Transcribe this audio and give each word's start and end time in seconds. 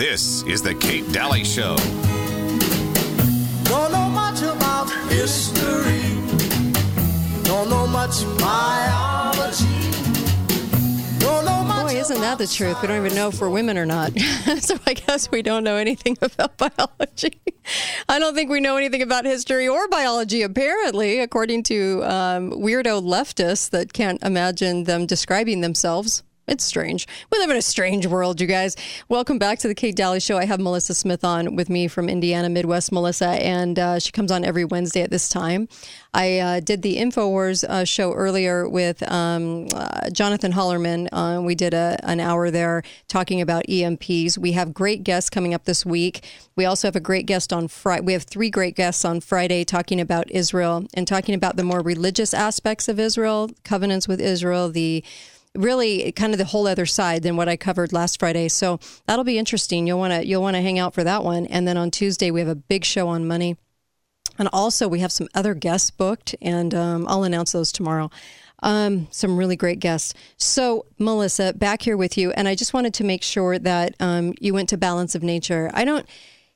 This 0.00 0.42
is 0.44 0.62
the 0.62 0.74
Kate 0.74 1.04
Dalley 1.12 1.44
Show. 1.44 1.76
Don't 3.64 3.92
know 3.92 4.08
much 4.08 4.40
about 4.40 4.90
history. 5.10 6.00
Don't 7.42 7.68
know 7.68 7.86
much 7.86 8.24
biology. 8.38 9.66
Don't 11.18 11.44
know 11.44 11.62
much. 11.64 11.92
Boy, 11.92 12.00
isn't 12.00 12.18
that 12.22 12.38
the 12.38 12.46
truth? 12.46 12.80
We 12.80 12.88
don't 12.88 13.04
even 13.04 13.14
know 13.14 13.28
if 13.28 13.42
we're 13.42 13.50
women 13.50 13.76
or 13.76 13.84
not. 13.84 14.18
so 14.60 14.78
I 14.86 14.94
guess 14.94 15.30
we 15.30 15.42
don't 15.42 15.64
know 15.64 15.76
anything 15.76 16.16
about 16.22 16.56
biology. 16.56 17.38
I 18.08 18.18
don't 18.18 18.34
think 18.34 18.50
we 18.50 18.60
know 18.60 18.78
anything 18.78 19.02
about 19.02 19.26
history 19.26 19.68
or 19.68 19.86
biology, 19.88 20.40
apparently, 20.40 21.18
according 21.18 21.64
to 21.64 22.02
um, 22.04 22.52
weirdo 22.52 23.02
leftists 23.02 23.68
that 23.68 23.92
can't 23.92 24.22
imagine 24.22 24.84
them 24.84 25.04
describing 25.04 25.60
themselves. 25.60 26.22
It's 26.50 26.64
strange. 26.64 27.06
We 27.30 27.38
live 27.38 27.48
in 27.50 27.56
a 27.56 27.62
strange 27.62 28.08
world, 28.08 28.40
you 28.40 28.48
guys. 28.48 28.76
Welcome 29.08 29.38
back 29.38 29.60
to 29.60 29.68
the 29.68 29.74
Kate 29.74 29.94
Dalley 29.94 30.18
Show. 30.18 30.36
I 30.36 30.46
have 30.46 30.58
Melissa 30.58 30.94
Smith 30.94 31.24
on 31.24 31.54
with 31.54 31.70
me 31.70 31.86
from 31.86 32.08
Indiana, 32.08 32.48
Midwest 32.48 32.90
Melissa, 32.90 33.28
and 33.28 33.78
uh, 33.78 34.00
she 34.00 34.10
comes 34.10 34.32
on 34.32 34.44
every 34.44 34.64
Wednesday 34.64 35.02
at 35.02 35.10
this 35.10 35.28
time. 35.28 35.68
I 36.12 36.40
uh, 36.40 36.58
did 36.58 36.82
the 36.82 36.96
InfoWars 36.96 37.62
uh, 37.62 37.84
show 37.84 38.12
earlier 38.14 38.68
with 38.68 39.00
um, 39.08 39.68
uh, 39.72 40.10
Jonathan 40.10 40.50
Hollerman. 40.50 41.08
Uh, 41.12 41.40
we 41.40 41.54
did 41.54 41.72
a, 41.72 41.96
an 42.02 42.18
hour 42.18 42.50
there 42.50 42.82
talking 43.06 43.40
about 43.40 43.68
EMPs. 43.68 44.36
We 44.36 44.50
have 44.50 44.74
great 44.74 45.04
guests 45.04 45.30
coming 45.30 45.54
up 45.54 45.66
this 45.66 45.86
week. 45.86 46.24
We 46.56 46.64
also 46.64 46.88
have 46.88 46.96
a 46.96 47.00
great 47.00 47.26
guest 47.26 47.52
on 47.52 47.68
Friday. 47.68 48.02
We 48.02 48.12
have 48.12 48.24
three 48.24 48.50
great 48.50 48.74
guests 48.74 49.04
on 49.04 49.20
Friday 49.20 49.62
talking 49.62 50.00
about 50.00 50.28
Israel 50.32 50.84
and 50.94 51.06
talking 51.06 51.36
about 51.36 51.54
the 51.54 51.62
more 51.62 51.80
religious 51.80 52.34
aspects 52.34 52.88
of 52.88 52.98
Israel, 52.98 53.50
covenants 53.62 54.08
with 54.08 54.20
Israel, 54.20 54.68
the 54.68 55.04
really 55.56 56.12
kind 56.12 56.32
of 56.32 56.38
the 56.38 56.44
whole 56.44 56.66
other 56.66 56.86
side 56.86 57.22
than 57.22 57.36
what 57.36 57.48
I 57.48 57.56
covered 57.56 57.92
last 57.92 58.20
Friday. 58.20 58.48
So 58.48 58.78
that'll 59.06 59.24
be 59.24 59.38
interesting. 59.38 59.86
You'll 59.86 59.98
want 59.98 60.12
to 60.12 60.26
you'll 60.26 60.42
want 60.42 60.56
to 60.56 60.62
hang 60.62 60.78
out 60.78 60.94
for 60.94 61.04
that 61.04 61.24
one. 61.24 61.46
And 61.46 61.66
then 61.66 61.76
on 61.76 61.90
Tuesday 61.90 62.30
we 62.30 62.40
have 62.40 62.48
a 62.48 62.54
big 62.54 62.84
show 62.84 63.08
on 63.08 63.26
money. 63.26 63.56
And 64.38 64.48
also 64.52 64.88
we 64.88 65.00
have 65.00 65.12
some 65.12 65.28
other 65.34 65.54
guests 65.54 65.90
booked, 65.90 66.34
and 66.40 66.74
um, 66.74 67.06
I'll 67.08 67.24
announce 67.24 67.52
those 67.52 67.70
tomorrow. 67.72 68.10
Um, 68.62 69.08
some 69.10 69.36
really 69.36 69.56
great 69.56 69.80
guests. 69.80 70.14
So, 70.36 70.86
Melissa, 70.98 71.52
back 71.54 71.82
here 71.82 71.96
with 71.96 72.16
you, 72.16 72.30
and 72.32 72.46
I 72.46 72.54
just 72.54 72.72
wanted 72.74 72.94
to 72.94 73.04
make 73.04 73.22
sure 73.22 73.58
that 73.58 73.94
um, 74.00 74.34
you 74.40 74.54
went 74.54 74.68
to 74.70 74.78
Balance 74.78 75.14
of 75.14 75.22
Nature. 75.22 75.70
I 75.74 75.84
don't, 75.84 76.06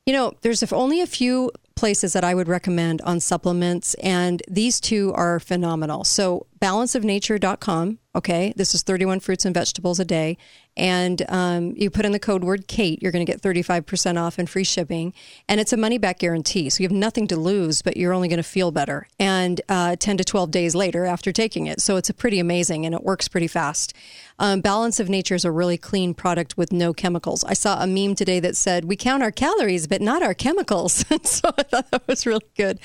you 0.06 0.12
know, 0.12 0.32
there's 0.42 0.62
only 0.72 1.00
a 1.00 1.06
few 1.06 1.50
places 1.74 2.12
that 2.12 2.24
I 2.24 2.34
would 2.34 2.48
recommend 2.48 3.02
on 3.02 3.20
supplements, 3.20 3.94
and 3.94 4.42
these 4.48 4.80
two 4.80 5.12
are 5.14 5.40
phenomenal. 5.40 6.04
So, 6.04 6.46
balanceofnature.com. 6.60 7.98
Okay, 8.16 8.54
this 8.56 8.74
is 8.74 8.82
31 8.82 9.20
fruits 9.20 9.44
and 9.44 9.52
vegetables 9.52 9.98
a 9.98 10.04
day. 10.04 10.38
And 10.76 11.22
um, 11.28 11.74
you 11.76 11.90
put 11.90 12.04
in 12.04 12.12
the 12.12 12.18
code 12.18 12.42
word 12.42 12.68
Kate, 12.68 13.02
you're 13.02 13.12
going 13.12 13.24
to 13.24 13.30
get 13.30 13.42
35% 13.42 14.20
off 14.20 14.38
and 14.38 14.48
free 14.48 14.64
shipping. 14.64 15.12
And 15.48 15.60
it's 15.60 15.72
a 15.72 15.76
money 15.76 15.98
back 15.98 16.20
guarantee. 16.20 16.70
So 16.70 16.82
you 16.82 16.88
have 16.88 16.96
nothing 16.96 17.26
to 17.28 17.36
lose, 17.36 17.82
but 17.82 17.96
you're 17.96 18.12
only 18.12 18.28
going 18.28 18.38
to 18.38 18.42
feel 18.42 18.70
better. 18.70 19.08
And 19.18 19.60
uh, 19.68 19.96
10 19.96 20.18
to 20.18 20.24
12 20.24 20.50
days 20.50 20.74
later 20.74 21.04
after 21.04 21.32
taking 21.32 21.66
it. 21.66 21.80
So 21.80 21.96
it's 21.96 22.08
a 22.08 22.14
pretty 22.14 22.38
amazing 22.38 22.86
and 22.86 22.94
it 22.94 23.02
works 23.02 23.28
pretty 23.28 23.48
fast. 23.48 23.94
Um, 24.38 24.60
Balance 24.60 24.98
of 24.98 25.08
Nature 25.08 25.34
is 25.34 25.44
a 25.44 25.50
really 25.50 25.78
clean 25.78 26.14
product 26.14 26.56
with 26.56 26.72
no 26.72 26.92
chemicals. 26.92 27.44
I 27.44 27.54
saw 27.54 27.82
a 27.82 27.86
meme 27.86 28.14
today 28.14 28.40
that 28.40 28.56
said, 28.56 28.84
We 28.84 28.96
count 28.96 29.22
our 29.22 29.30
calories, 29.30 29.86
but 29.86 30.00
not 30.00 30.22
our 30.22 30.34
chemicals. 30.34 31.04
so 31.22 31.50
I 31.56 31.62
thought 31.62 31.90
that 31.90 32.06
was 32.06 32.26
really 32.26 32.46
good. 32.56 32.80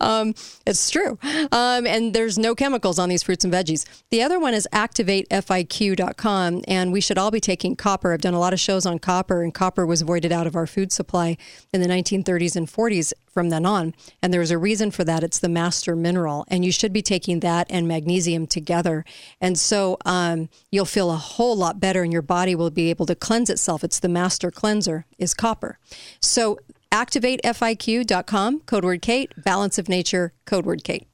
Um, 0.00 0.34
it's 0.66 0.90
true. 0.90 1.18
Um, 1.52 1.86
and 1.86 2.14
there's 2.14 2.38
no 2.38 2.54
chemicals 2.54 2.98
on 2.98 3.08
these 3.08 3.22
fruits 3.22 3.44
and 3.44 3.52
veggies. 3.52 3.84
The 4.10 4.22
other 4.22 4.40
one 4.40 4.54
is 4.54 4.66
activatefiq.com, 4.72 6.62
and 6.66 6.92
we 6.92 7.00
should 7.00 7.18
all 7.18 7.30
be 7.30 7.40
taking 7.40 7.76
copper. 7.76 8.12
I've 8.12 8.20
done 8.20 8.34
a 8.34 8.40
lot 8.40 8.52
of 8.52 8.60
shows 8.60 8.86
on 8.86 8.98
copper, 8.98 9.42
and 9.42 9.52
copper 9.52 9.84
was 9.84 10.02
voided 10.02 10.32
out 10.32 10.46
of 10.46 10.56
our 10.56 10.66
food 10.66 10.92
supply 10.92 11.36
in 11.72 11.80
the 11.80 11.88
1930s 11.88 12.56
and 12.56 12.66
40s 12.66 13.12
from 13.34 13.50
then 13.50 13.66
on. 13.66 13.94
And 14.22 14.32
there's 14.32 14.52
a 14.52 14.56
reason 14.56 14.90
for 14.90 15.04
that. 15.04 15.22
It's 15.22 15.40
the 15.40 15.48
master 15.48 15.94
mineral, 15.94 16.46
and 16.48 16.64
you 16.64 16.72
should 16.72 16.92
be 16.92 17.02
taking 17.02 17.40
that 17.40 17.66
and 17.68 17.86
magnesium 17.86 18.46
together. 18.46 19.04
And 19.40 19.58
so 19.58 19.98
um, 20.06 20.48
you'll 20.70 20.86
feel 20.86 21.10
a 21.10 21.16
whole 21.16 21.56
lot 21.56 21.80
better, 21.80 22.02
and 22.02 22.12
your 22.12 22.22
body 22.22 22.54
will 22.54 22.70
be 22.70 22.88
able 22.88 23.06
to 23.06 23.14
cleanse 23.14 23.50
itself. 23.50 23.84
It's 23.84 23.98
the 23.98 24.08
master 24.08 24.50
cleanser, 24.50 25.04
is 25.18 25.34
copper. 25.34 25.78
So 26.20 26.58
activatefiq.com, 26.92 28.60
code 28.60 28.84
word 28.84 29.02
Kate, 29.02 29.32
balance 29.36 29.78
of 29.78 29.88
nature, 29.88 30.32
code 30.46 30.64
word 30.64 30.84
Kate. 30.84 31.08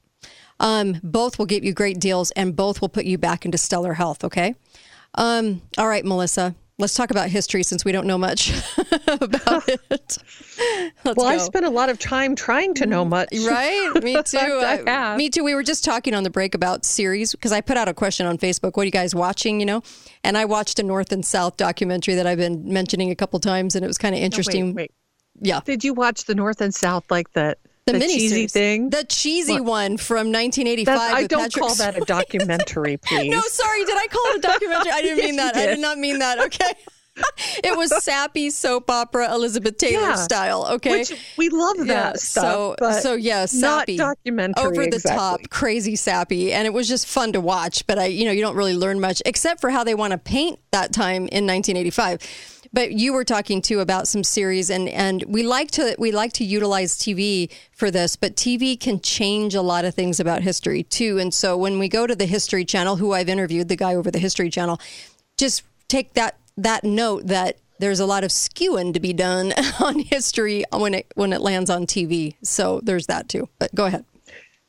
Um, 0.61 1.01
both 1.03 1.39
will 1.39 1.47
get 1.47 1.65
you 1.65 1.73
great 1.73 1.99
deals 1.99 2.31
and 2.33 2.55
both 2.55 2.83
will 2.83 2.91
put 2.91 3.07
you 3.07 3.17
back 3.17 3.47
into 3.47 3.57
stellar 3.57 3.95
health, 3.95 4.23
okay? 4.23 4.55
Um, 5.15 5.63
all 5.79 5.89
right, 5.89 6.05
Melissa, 6.05 6.55
let's 6.81 6.95
talk 6.95 7.11
about 7.11 7.29
history 7.29 7.63
since 7.63 7.85
we 7.85 7.93
don't 7.93 8.07
know 8.07 8.19
much 8.19 8.53
about 9.09 9.69
it. 9.69 9.81
Let's 9.91 10.19
well, 11.05 11.27
I 11.27 11.37
go. 11.37 11.43
spent 11.45 11.67
a 11.67 11.71
lot 11.71 11.89
of 11.91 11.99
time 11.99 12.35
trying 12.35 12.75
to 12.75 12.87
know 12.87 13.05
much. 13.05 13.29
Right, 13.47 13.93
me 14.03 14.21
too. 14.25 14.39
I 14.39 14.83
have. 14.87 15.17
Me 15.17 15.29
too. 15.29 15.45
We 15.45 15.55
were 15.55 15.63
just 15.63 15.85
talking 15.85 16.15
on 16.15 16.23
the 16.23 16.31
break 16.31 16.55
about 16.55 16.85
series 16.85 17.33
because 17.33 17.53
I 17.53 17.61
put 17.61 17.77
out 17.77 17.89
a 17.89 17.95
question 17.95 18.27
on 18.27 18.39
Facebook. 18.39 18.77
What 18.77 18.83
are 18.83 18.87
you 18.87 18.91
guys 18.91 19.15
watching? 19.15 19.61
You 19.61 19.67
know, 19.67 19.83
and 20.25 20.37
I 20.37 20.45
watched 20.45 20.79
a 20.79 20.83
North 20.83 21.13
and 21.13 21.25
South 21.25 21.57
documentary 21.57 22.15
that 22.15 22.27
I've 22.27 22.39
been 22.39 22.73
mentioning 22.73 23.11
a 23.11 23.15
couple 23.15 23.39
times, 23.41 23.77
and 23.77 23.85
it 23.85 23.89
was 23.89 23.99
kind 23.99 24.15
of 24.15 24.21
interesting. 24.21 24.75
Wait, 24.75 24.75
wait. 24.75 24.93
Yeah, 25.43 25.61
Did 25.65 25.85
you 25.85 25.95
watch 25.95 26.25
the 26.25 26.35
North 26.35 26.61
and 26.61 26.75
South 26.75 27.11
like 27.11 27.33
that? 27.33 27.59
The, 27.93 27.99
the 28.01 28.07
cheesy 28.07 28.47
thing? 28.47 28.91
the 28.91 29.05
cheesy 29.05 29.61
one 29.61 29.97
from 29.97 30.33
1985. 30.33 30.87
That's, 30.87 31.15
I 31.15 31.27
don't 31.27 31.41
Patrick 31.43 31.63
call 31.65 31.75
that 31.77 31.97
a 31.97 32.01
documentary, 32.01 32.97
please. 33.05 33.31
No, 33.31 33.41
sorry. 33.43 33.85
Did 33.85 33.97
I 33.97 34.07
call 34.09 34.23
it 34.27 34.37
a 34.39 34.41
documentary? 34.41 34.93
I 34.93 35.03
didn't 35.03 35.19
Yes, 35.19 35.27
mean 35.27 35.37
that. 35.37 35.57
I 35.57 35.67
did. 35.67 35.75
did 35.77 35.81
not 35.81 35.99
mean 35.99 36.19
that. 36.21 36.39
Okay. 36.39 36.73
it 37.65 37.77
was 37.77 37.93
sappy 38.03 38.51
soap 38.51 38.89
opera 38.91 39.35
Elizabeth 39.35 39.77
Taylor 39.77 40.01
Yeah. 40.09 40.15
style. 40.15 40.67
Okay. 40.73 41.01
Which 41.01 41.13
we 41.37 41.49
love 41.49 41.79
that 41.79 41.87
yeah, 41.87 42.13
stuff. 42.15 42.77
so 42.81 43.01
so 43.01 43.15
yeah, 43.15 43.41
not 43.41 43.49
sappy, 43.51 43.97
documentary. 43.97 44.65
over 44.65 44.83
the 44.87 44.97
exactly. 44.97 45.17
top, 45.19 45.41
crazy 45.51 45.97
sappy, 45.97 46.53
and 46.53 46.67
it 46.67 46.73
was 46.73 46.89
just 46.89 47.07
fun 47.07 47.33
to 47.33 47.41
watch. 47.41 47.87
But 47.87 47.99
I, 47.99 48.07
you 48.07 48.25
know, 48.25 48.31
you 48.33 48.41
don't 48.41 48.57
really 48.57 48.77
learn 48.77 49.01
much 49.01 49.23
except 49.27 49.61
for 49.61 49.71
how 49.71 49.85
they 49.85 49.95
want 49.95 50.13
to 50.13 50.19
paint 50.19 50.61
that 50.71 50.93
time 50.93 51.27
in 51.29 51.47
1985. 51.47 52.60
But 52.73 52.93
you 52.93 53.13
were 53.13 53.25
talking 53.25 53.63
too 53.63 53.81
about 53.81 54.07
some 54.07 54.23
series, 54.23 54.71
and 54.71 54.89
and 54.89 55.25
we 55.27 55.43
like 55.43 55.73
to 55.73 55.97
we 55.99 56.13
like 56.13 56.33
to 56.35 56.45
utilize 56.45 56.97
TV 56.97 57.51
for 57.73 57.91
this, 57.91 58.15
but 58.15 58.37
TV 58.37 58.79
can 58.79 59.01
change 59.01 59.55
a 59.55 59.63
lot 59.63 59.85
of 59.85 59.95
things 59.95 60.21
about 60.21 60.43
history 60.43 60.85
too. 60.85 61.19
And 61.19 61.35
so 61.35 61.57
when 61.57 61.79
we 61.79 61.89
go 61.89 62.07
to 62.07 62.15
the 62.15 62.27
History 62.27 62.65
Channel, 62.65 62.97
who 62.97 63.13
I've 63.13 63.29
interviewed, 63.29 63.69
the 63.69 63.77
guy 63.77 63.95
over 63.95 64.11
the 64.11 64.21
History 64.21 64.51
Channel, 64.51 64.81
just 65.37 65.65
take 65.89 66.15
that 66.15 66.37
that 66.57 66.85
note 66.85 67.27
that 67.27 67.57
there's 67.81 68.01
a 68.01 68.07
lot 68.07 68.23
of 68.23 68.31
skewing 68.31 68.95
to 68.95 69.01
be 69.01 69.13
done 69.13 69.53
on 69.81 69.99
history 69.99 70.65
when 70.73 70.95
it 70.95 71.07
when 71.15 71.33
it 71.33 71.41
lands 71.41 71.71
on 71.71 71.87
TV. 71.87 72.37
So 72.43 72.81
there's 72.85 73.07
that 73.07 73.29
too. 73.29 73.49
But 73.59 73.75
go 73.75 73.87
ahead. 73.87 74.05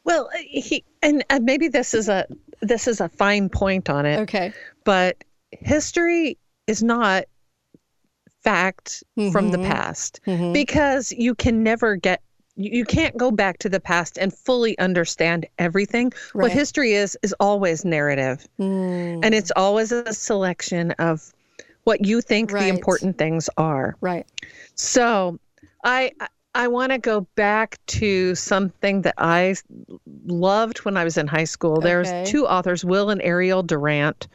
Well, 0.03 0.29
uh, 0.33 0.39
he 0.39 0.83
and, 1.03 1.23
and 1.29 1.45
maybe 1.45 1.67
this 1.67 1.93
is 1.93 2.09
a 2.09 2.25
this 2.61 2.87
is 2.87 3.01
a 3.01 3.09
fine 3.09 3.49
point 3.49 3.89
on 3.89 4.05
it. 4.05 4.21
Okay. 4.21 4.53
But 4.83 5.23
history 5.51 6.37
is 6.67 6.81
not 6.81 7.25
fact 8.43 9.03
from 9.31 9.51
the 9.51 9.57
Mhm. 9.57 9.65
past 9.65 10.19
Mhm. 10.27 10.53
because 10.53 11.11
you 11.11 11.35
can 11.35 11.63
never 11.63 11.95
get 11.95 12.21
you 12.57 12.69
you 12.79 12.85
can't 12.85 13.15
go 13.17 13.31
back 13.31 13.57
to 13.59 13.69
the 13.69 13.79
past 13.79 14.17
and 14.17 14.33
fully 14.33 14.77
understand 14.77 15.45
everything. 15.57 16.11
Right. 16.33 16.43
What 16.43 16.51
history 16.51 16.93
is 16.93 17.17
is 17.23 17.33
always 17.39 17.85
narrative. 17.85 18.45
Mm, 18.59 19.21
And 19.23 19.33
it's 19.33 19.51
always 19.55 19.91
a 19.93 20.11
selection 20.13 20.91
of 20.99 21.31
what 21.85 22.05
you 22.05 22.19
think 22.21 22.51
Right. 22.51 22.63
the 22.63 22.69
important 22.69 23.17
things 23.17 23.49
are. 23.57 23.95
right. 24.01 24.25
So, 24.75 25.39
I 25.83 26.11
I 26.53 26.67
want 26.67 26.91
to 26.91 26.97
go 26.97 27.21
back 27.35 27.79
to 27.87 28.35
something 28.35 29.03
that 29.03 29.15
I 29.17 29.55
loved 30.27 30.79
when 30.79 30.97
I 30.97 31.05
was 31.05 31.17
in 31.17 31.27
high 31.27 31.45
school. 31.45 31.77
Okay. 31.77 31.87
There's 31.87 32.29
two 32.29 32.45
authors, 32.45 32.83
Will 32.83 33.09
and 33.09 33.21
Ariel 33.21 33.63
Durant. 33.63 34.27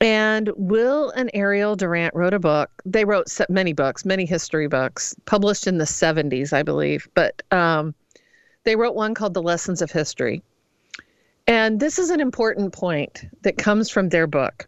And 0.00 0.50
Will 0.56 1.10
and 1.10 1.30
Ariel 1.34 1.76
Durant 1.76 2.14
wrote 2.14 2.34
a 2.34 2.38
book. 2.38 2.70
They 2.84 3.04
wrote 3.04 3.28
many 3.48 3.72
books, 3.72 4.04
many 4.04 4.26
history 4.26 4.68
books, 4.68 5.14
published 5.24 5.66
in 5.66 5.78
the 5.78 5.84
70s, 5.84 6.52
I 6.52 6.62
believe. 6.62 7.08
But 7.14 7.42
um, 7.50 7.94
they 8.64 8.76
wrote 8.76 8.94
one 8.94 9.14
called 9.14 9.34
The 9.34 9.42
Lessons 9.42 9.80
of 9.80 9.90
History. 9.90 10.42
And 11.46 11.80
this 11.80 11.98
is 11.98 12.10
an 12.10 12.20
important 12.20 12.72
point 12.72 13.24
that 13.42 13.56
comes 13.58 13.90
from 13.90 14.08
their 14.08 14.26
book 14.26 14.66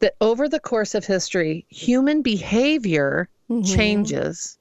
that 0.00 0.14
over 0.20 0.48
the 0.48 0.60
course 0.60 0.94
of 0.94 1.04
history, 1.04 1.64
human 1.68 2.22
behavior 2.22 3.28
Mhm. 3.50 3.74
changes, 3.74 4.58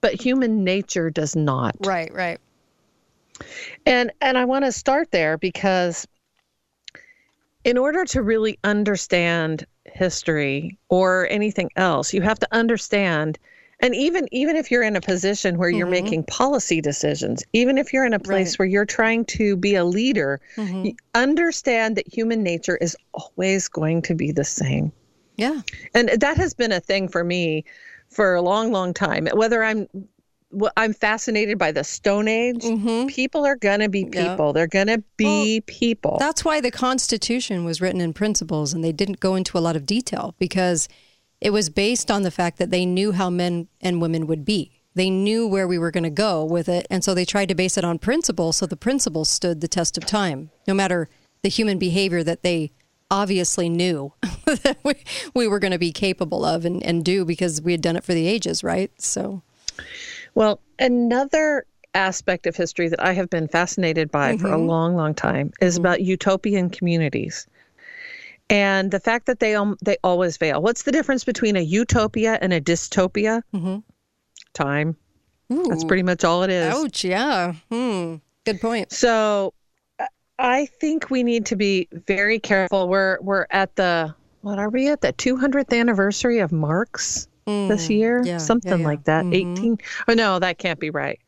but 0.00 0.14
human 0.14 0.64
nature 0.64 1.10
does 1.10 1.36
not. 1.36 1.76
Right. 1.80 2.12
Right. 2.12 2.38
And 3.86 4.10
and 4.20 4.38
I 4.38 4.44
want 4.44 4.64
to 4.64 4.72
start 4.72 5.10
there 5.10 5.36
because 5.38 6.06
in 7.68 7.76
order 7.76 8.02
to 8.06 8.22
really 8.22 8.58
understand 8.64 9.66
history 9.84 10.78
or 10.88 11.28
anything 11.30 11.68
else, 11.76 12.14
you 12.14 12.22
have 12.22 12.38
to 12.38 12.48
understand 12.50 13.38
and 13.80 13.94
even 13.94 14.26
even 14.32 14.56
if 14.56 14.70
you're 14.70 14.82
in 14.82 14.96
a 14.96 15.00
position 15.00 15.56
where 15.58 15.68
you're 15.68 15.86
Mhm. 15.86 15.90
making 15.90 16.22
policy 16.24 16.80
decisions, 16.80 17.44
even 17.52 17.76
if 17.78 17.92
you're 17.92 18.06
in 18.06 18.14
a 18.14 18.18
place 18.18 18.52
Right. 18.54 18.58
where 18.58 18.66
you're 18.66 18.86
trying 18.86 19.24
to 19.26 19.54
be 19.56 19.74
a 19.76 19.84
leader, 19.84 20.40
Mhm. 20.56 20.96
understand 21.14 21.94
that 21.96 22.12
human 22.12 22.42
nature 22.42 22.76
is 22.78 22.96
always 23.12 23.68
going 23.68 24.00
to 24.02 24.14
be 24.14 24.32
the 24.32 24.44
same. 24.44 24.90
Yeah. 25.36 25.60
And 25.94 26.08
that 26.08 26.38
has 26.38 26.54
been 26.54 26.72
a 26.72 26.80
thing 26.80 27.06
for 27.06 27.22
me 27.22 27.64
for 28.08 28.34
a 28.34 28.42
long, 28.42 28.72
long 28.72 28.94
time. 28.94 29.28
Whether 29.34 29.62
I'm 29.62 29.86
well, 30.50 30.72
I'm 30.76 30.94
fascinated 30.94 31.58
by 31.58 31.72
the 31.72 31.84
Stone 31.84 32.28
Age. 32.28 32.62
People 33.08 33.44
are 33.44 33.56
gonna 33.56 33.88
be 33.88 34.04
Mm-hmm. 34.04 34.14
Yeah. 34.14 34.30
people. 34.30 34.52
They're 34.52 34.66
gonna 34.66 35.02
be 35.16 35.60
people. 35.66 36.16
That's 36.18 36.44
why 36.44 36.60
the 36.60 36.70
Constitution 36.70 37.64
was 37.64 37.80
written 37.80 38.00
in 38.00 38.12
principles 38.12 38.72
and 38.72 38.82
they 38.82 38.92
didn't 38.92 39.20
go 39.20 39.34
into 39.34 39.58
a 39.58 39.60
lot 39.60 39.76
of 39.76 39.84
detail 39.86 40.34
because 40.38 40.88
it 41.40 41.50
was 41.50 41.68
based 41.70 42.10
on 42.10 42.22
the 42.22 42.30
fact 42.30 42.58
that 42.58 42.70
they 42.70 42.84
knew 42.86 43.12
how 43.12 43.30
men 43.30 43.68
and 43.80 44.00
women 44.00 44.26
would 44.26 44.44
be. 44.44 44.72
They 44.94 45.10
knew 45.10 45.46
where 45.46 45.68
we 45.68 45.78
were 45.78 45.92
going 45.92 46.02
to 46.04 46.10
go 46.10 46.44
with 46.44 46.68
it. 46.68 46.84
And 46.90 47.04
so 47.04 47.14
they 47.14 47.24
tried 47.24 47.48
to 47.50 47.54
base 47.54 47.78
it 47.78 47.84
on 47.84 48.00
principle. 48.00 48.52
So 48.52 48.66
the 48.66 48.76
principles 48.76 49.30
stood 49.30 49.60
the 49.60 49.68
test 49.68 49.96
of 49.96 50.04
time, 50.04 50.50
no 50.66 50.74
matter 50.74 51.08
the 51.42 51.48
human 51.48 51.78
behavior 51.78 52.24
that 52.24 52.42
they 52.42 52.72
obviously 53.08 53.68
knew 53.68 54.12
that 54.46 54.78
we, 54.82 54.94
we 55.34 55.46
were 55.46 55.60
going 55.60 55.70
to 55.72 55.78
be 55.78 55.92
capable 55.92 56.44
of 56.44 56.64
and, 56.64 56.82
and 56.82 57.04
do 57.04 57.24
because 57.24 57.62
we 57.62 57.70
had 57.70 57.80
done 57.82 57.94
it 57.96 58.02
for 58.02 58.14
the 58.14 58.26
ages, 58.26 58.64
right? 58.64 58.90
So, 59.00 59.42
Well, 60.38 60.60
another 60.78 61.66
aspect 61.94 62.46
of 62.46 62.54
history 62.54 62.86
that 62.86 63.02
I 63.02 63.12
have 63.12 63.28
been 63.28 63.48
fascinated 63.48 64.08
by 64.12 64.36
for 64.36 64.52
a 64.52 64.56
long, 64.56 64.94
long 64.94 65.12
time 65.12 65.50
is 65.60 65.76
about 65.76 66.00
utopian 66.00 66.70
communities. 66.70 67.48
And 68.48 68.92
the 68.92 69.00
fact 69.00 69.26
that 69.26 69.40
they 69.40 69.56
um, 69.56 69.76
they 69.84 69.96
always 70.04 70.36
fail. 70.36 70.62
What's 70.62 70.84
the 70.84 70.92
difference 70.92 71.24
between 71.24 71.56
a 71.56 71.60
utopia 71.60 72.38
and 72.40 72.52
a 72.52 72.60
dystopia? 72.60 73.42
Time. 74.54 74.96
That's 75.68 75.82
pretty 75.82 76.04
much 76.04 76.22
all 76.22 76.44
it 76.44 76.50
is. 76.50 76.72
ouch, 76.72 77.02
yeah. 77.02 77.54
Hmm. 77.72 78.16
Good 78.44 78.60
point. 78.60 78.92
So 78.92 79.54
I 80.38 80.66
think 80.66 81.10
we 81.10 81.24
need 81.24 81.46
to 81.46 81.56
be 81.56 81.88
very 82.06 82.38
careful. 82.38 82.88
We're 82.88 83.18
we're 83.22 83.46
at 83.50 83.74
the 83.74 84.14
what 84.42 84.60
are 84.60 84.68
we 84.68 84.88
at 84.88 85.00
the 85.00 85.12
200th 85.12 85.76
anniversary 85.76 86.38
of 86.38 86.52
Marx 86.52 87.26
this 87.68 87.88
year? 87.90 88.20
Mm, 88.22 88.26
yeah, 88.26 88.38
Something 88.38 88.70
yeah, 88.70 88.76
Mm-hmm. 88.76 88.84
like 88.86 89.04
that. 89.04 89.26
18 89.26 89.78
Oh 90.08 90.14
no, 90.14 90.38
that 90.38 90.58
can't 90.58 90.78
be 90.78 90.90
right. 90.90 91.18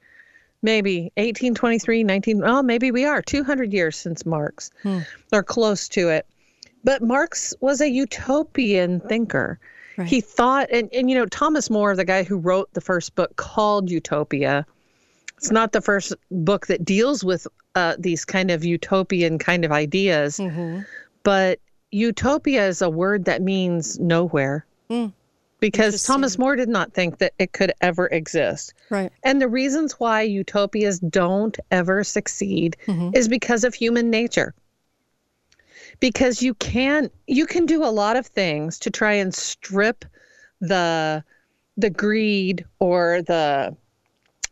Maybe 0.62 1.04
1823, 1.16 2.04
19 2.04 2.42
Oh, 2.44 2.62
maybe 2.62 2.90
we 2.90 3.04
are 3.06 3.22
200 3.22 3.72
years 3.72 3.96
since 3.96 4.26
Marx. 4.26 4.70
Hmm. 4.82 5.00
Or 5.32 5.42
close 5.42 5.88
to 5.90 6.10
it. 6.10 6.26
But 6.84 7.02
Marx 7.02 7.54
was 7.60 7.80
a 7.80 7.88
utopian 7.90 9.00
thinker. 9.00 9.58
Right. 9.96 10.06
He 10.08 10.20
thought 10.20 10.68
and 10.70 10.88
and 10.92 11.10
you 11.10 11.16
know 11.16 11.26
Thomas 11.26 11.68
More, 11.70 11.96
the 11.96 12.04
guy 12.04 12.22
who 12.22 12.36
wrote 12.36 12.72
the 12.74 12.80
first 12.80 13.14
book 13.14 13.36
called 13.36 13.90
Utopia, 13.90 14.64
it's 15.36 15.50
not 15.50 15.72
the 15.72 15.80
first 15.80 16.14
book 16.30 16.66
that 16.68 16.84
deals 16.84 17.24
with 17.24 17.46
uh, 17.74 17.96
these 17.98 18.24
kind 18.24 18.50
of 18.50 18.64
utopian 18.64 19.38
kind 19.38 19.64
of 19.64 19.72
ideas, 19.72 20.38
Mm-hmm. 20.38 20.80
but 21.22 21.58
utopia 21.90 22.66
is 22.66 22.82
a 22.82 22.88
word 22.90 23.24
that 23.26 23.42
means 23.42 23.98
nowhere. 23.98 24.64
Because 25.60 26.02
Thomas 26.04 26.38
More 26.38 26.56
did 26.56 26.68
not 26.68 26.92
think 26.92 27.18
that 27.18 27.34
it 27.38 27.52
could 27.52 27.72
ever 27.80 28.06
exist. 28.06 28.74
Right. 28.88 29.12
And 29.22 29.40
the 29.40 29.48
reasons 29.48 29.92
why 29.94 30.22
utopias 30.22 30.98
don't 31.00 31.58
ever 31.70 32.02
succeed 32.02 32.76
mm-hmm. 32.86 33.10
is 33.14 33.28
because 33.28 33.64
of 33.64 33.74
human 33.74 34.10
nature. 34.10 34.54
Because 36.00 36.42
you 36.42 36.54
can 36.54 37.10
you 37.26 37.46
can 37.46 37.66
do 37.66 37.84
a 37.84 37.90
lot 37.92 38.16
of 38.16 38.26
things 38.26 38.78
to 38.80 38.90
try 38.90 39.12
and 39.12 39.34
strip 39.34 40.04
the 40.60 41.22
the 41.76 41.90
greed 41.90 42.64
or 42.78 43.22
the 43.22 43.76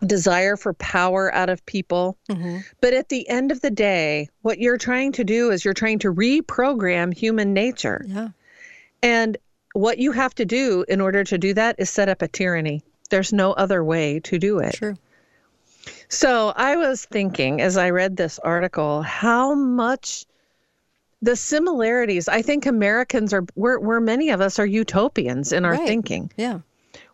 desire 0.07 0.57
for 0.57 0.75
power 0.75 1.35
out 1.35 1.49
of 1.49 1.65
people. 1.67 2.17
Mm-hmm. 2.31 2.59
But 2.81 2.95
at 2.95 3.09
the 3.09 3.29
end 3.29 3.51
of 3.51 3.61
the 3.61 3.71
day, 3.71 4.29
what 4.43 4.59
you're 4.59 4.79
trying 4.79 5.13
to 5.13 5.25
do 5.25 5.51
is 5.51 5.65
you're 5.65 5.75
trying 5.75 5.99
to 6.01 6.13
reprogram 6.13 7.13
human 7.15 7.53
nature. 7.53 8.05
Yeah. 8.07 8.29
And 9.03 9.37
what 9.79 9.99
you 9.99 10.13
have 10.13 10.35
to 10.35 10.45
do 10.45 10.85
in 10.89 11.01
order 11.01 11.23
to 11.25 11.39
do 11.39 11.55
that 11.55 11.77
is 11.79 11.89
set 11.89 12.09
up 12.09 12.21
a 12.21 12.29
tyranny. 12.29 12.83
There's 13.11 13.33
no 13.33 13.53
other 13.53 13.85
way 13.85 14.21
to 14.21 14.39
do 14.39 14.59
it. 14.59 14.75
True. 14.75 14.97
So 16.09 16.53
I 16.57 16.77
was 16.77 17.05
thinking 17.05 17.61
as 17.61 17.77
I 17.77 17.91
read 17.91 18.17
this 18.17 18.39
article 18.41 19.03
how 19.03 19.55
much 19.55 20.27
the 21.23 21.37
similarities, 21.37 22.29
I 22.29 22.43
think 22.43 22.67
Americans 22.67 23.33
are, 23.33 23.45
we're, 23.55 23.79
we're 23.79 24.01
many 24.01 24.31
of 24.31 24.41
us 24.41 24.59
are 24.59 24.67
utopians 24.67 25.53
in 25.53 25.65
our 25.65 25.73
Right. 25.73 25.87
thinking. 25.87 26.31
Yeah. 26.37 26.61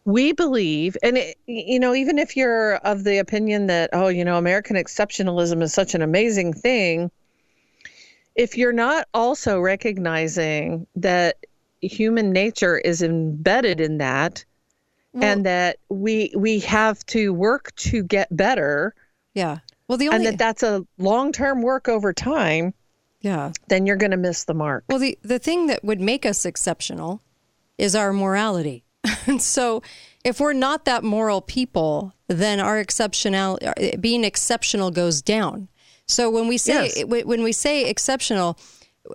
We 0.06 0.32
believe, 0.32 0.96
and 1.02 1.16
it, 1.16 1.36
you 1.46 1.78
know, 1.78 1.94
even 1.94 2.18
if 2.18 2.36
you're 2.36 2.76
of 2.76 3.04
the 3.04 3.18
opinion 3.18 3.66
that, 3.68 3.90
oh, 3.92 4.08
you 4.08 4.24
know, 4.24 4.36
American 4.36 4.76
exceptionalism 4.76 5.62
is 5.62 5.72
such 5.72 5.94
an 5.94 6.02
amazing 6.02 6.52
thing, 6.52 7.10
if 8.34 8.56
you're 8.58 8.72
not 8.72 9.06
also 9.14 9.60
recognizing 9.60 10.86
that 10.96 11.36
human 11.86 12.30
nature 12.32 12.78
is 12.78 13.02
embedded 13.02 13.80
in 13.80 13.98
that, 13.98 14.44
and 15.14 15.46
that 15.46 15.78
we 15.88 16.32
we 16.36 16.60
have 16.60 17.04
to 17.06 17.32
work 17.32 17.74
to 17.76 18.02
get 18.02 18.34
better, 18.36 18.94
Yeah. 19.34 19.58
Well, 19.86 19.98
the 19.98 20.08
only 20.08 20.26
and 20.26 20.26
that 20.26 20.38
that's 20.38 20.62
a 20.62 20.84
long 20.98 21.30
term 21.30 21.60
work 21.62 21.88
over 21.88 22.12
time, 22.12 22.72
yeah. 23.20 23.52
then 23.68 23.86
you're 23.86 23.96
going 23.96 24.12
to 24.12 24.16
miss 24.16 24.44
the 24.44 24.54
mark. 24.54 24.84
Well, 24.88 24.98
the 24.98 25.18
the 25.22 25.38
thing 25.38 25.66
that 25.68 25.84
would 25.84 26.00
make 26.00 26.24
us 26.26 26.44
exceptional 26.44 27.20
is 27.78 27.94
our 27.94 28.12
morality. 28.12 28.84
and 29.26 29.40
so, 29.42 29.82
if 30.24 30.40
we're 30.40 30.54
not 30.54 30.86
that 30.86 31.04
moral 31.04 31.42
people, 31.42 32.14
then 32.28 32.58
our 32.60 32.78
exceptional 32.78 33.58
uh, 33.62 33.74
being 34.00 34.24
exceptional 34.24 34.90
goes 34.90 35.20
down. 35.22 35.68
So 36.06 36.30
when 36.30 36.48
we 36.48 36.58
say 36.58 36.90
Yes. 36.96 37.04
when 37.06 37.42
we 37.42 37.52
say 37.52 37.84
exceptional, 37.88 38.58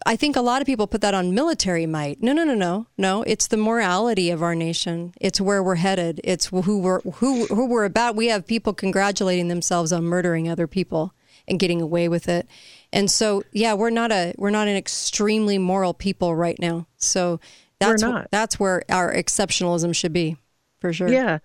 I 0.06 0.16
think 0.16 0.36
a 0.36 0.42
lot 0.42 0.62
of 0.62 0.66
people 0.66 0.88
put 0.88 1.02
that 1.02 1.14
on 1.14 1.34
military 1.34 1.86
might. 1.86 2.22
No, 2.22 2.32
no, 2.32 2.44
no, 2.44 2.54
no, 2.54 2.88
no. 2.98 3.24
It's 3.24 3.48
the 3.48 3.58
morality 3.58 4.30
of 4.30 4.44
our 4.44 4.54
nation. 4.54 5.14
It's 5.20 5.42
where 5.42 5.64
we're 5.64 5.76
headed. 5.76 6.22
It's 6.24 6.48
who 6.48 6.80
we're 6.80 7.02
who 7.02 7.46
who 7.48 7.66
we're 7.66 7.86
about. 7.86 8.16
We 8.16 8.28
have 8.28 8.46
people 8.46 8.74
congratulating 8.74 9.48
themselves 9.48 9.92
on 9.92 10.04
murdering 10.04 10.48
other 10.48 10.68
people 10.68 11.14
and 11.48 11.60
getting 11.60 11.82
away 11.82 12.08
with 12.08 12.30
it. 12.30 12.48
And 12.94 13.10
so, 13.10 13.44
yeah, 13.52 13.74
we're 13.74 13.90
not 13.90 14.12
a 14.12 14.34
we're 14.38 14.50
not 14.52 14.68
an 14.68 14.76
extremely 14.76 15.58
moral 15.58 15.94
people 15.94 16.36
right 16.36 16.58
now. 16.60 16.88
So 16.98 17.40
that's 17.80 18.04
that's 18.32 18.60
where 18.60 18.84
our 18.90 19.14
exceptionalism 19.14 19.96
should 19.96 20.14
be, 20.14 20.38
for 20.80 20.94
sure. 20.94 21.10
Yeah. 21.10 21.40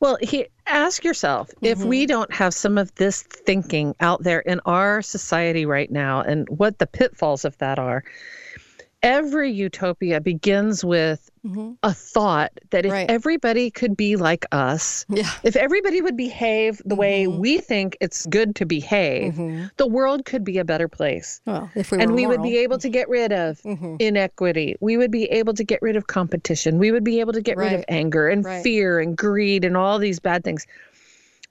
Well, 0.00 0.18
he, 0.20 0.46
ask 0.66 1.04
yourself 1.04 1.50
if 1.62 1.82
we 1.82 2.02
mm-hmm. 2.02 2.08
don't 2.08 2.32
have 2.32 2.54
some 2.54 2.78
of 2.78 2.94
this 2.96 3.22
thinking 3.22 3.94
out 4.00 4.22
there 4.22 4.40
in 4.40 4.60
our 4.66 5.02
society 5.02 5.66
right 5.66 5.90
now 5.90 6.20
and 6.20 6.48
what 6.48 6.78
the 6.78 6.86
pitfalls 6.86 7.44
of 7.44 7.56
that 7.58 7.78
are. 7.78 8.04
Every 9.04 9.50
utopia 9.52 10.18
begins 10.18 10.82
with 10.82 11.30
mm-hmm. 11.46 11.72
a 11.82 11.92
thought 11.92 12.52
that 12.70 12.86
if 12.86 12.92
Right. 12.92 13.10
everybody 13.10 13.70
could 13.70 13.98
be 13.98 14.16
like 14.16 14.46
us, 14.50 15.04
Yeah. 15.10 15.30
if 15.42 15.56
everybody 15.56 16.00
would 16.00 16.16
behave 16.16 16.80
the 16.86 16.94
way 16.94 17.26
mm-hmm. 17.26 17.38
we 17.38 17.58
think 17.58 17.98
it's 18.00 18.24
good 18.24 18.56
to 18.56 18.64
behave, 18.64 19.34
mm-hmm. 19.34 19.66
the 19.76 19.86
world 19.86 20.24
could 20.24 20.42
be 20.42 20.56
a 20.56 20.64
better 20.64 20.88
place 20.88 21.42
Well, 21.44 21.70
if 21.74 21.90
we 21.90 21.98
and 22.00 22.14
we 22.14 22.26
would 22.26 22.42
be 22.42 22.56
able 22.56 22.78
to 22.78 22.88
get 22.88 23.06
rid 23.10 23.30
of 23.30 23.60
Mm-hmm. 23.60 23.96
inequity. 23.98 24.76
We 24.80 24.96
would 24.96 25.10
be 25.10 25.24
able 25.24 25.52
to 25.52 25.64
get 25.64 25.82
rid 25.82 25.96
of 25.96 26.06
competition. 26.06 26.78
We 26.78 26.90
would 26.90 27.04
be 27.04 27.20
able 27.20 27.34
to 27.34 27.42
get 27.42 27.58
rid 27.58 27.74
of 27.74 27.84
anger 27.88 28.28
and 28.30 28.42
Right. 28.42 28.62
fear 28.62 29.00
and 29.00 29.14
greed 29.16 29.66
and 29.66 29.76
all 29.76 29.98
these 29.98 30.18
bad 30.18 30.44
things. 30.44 30.66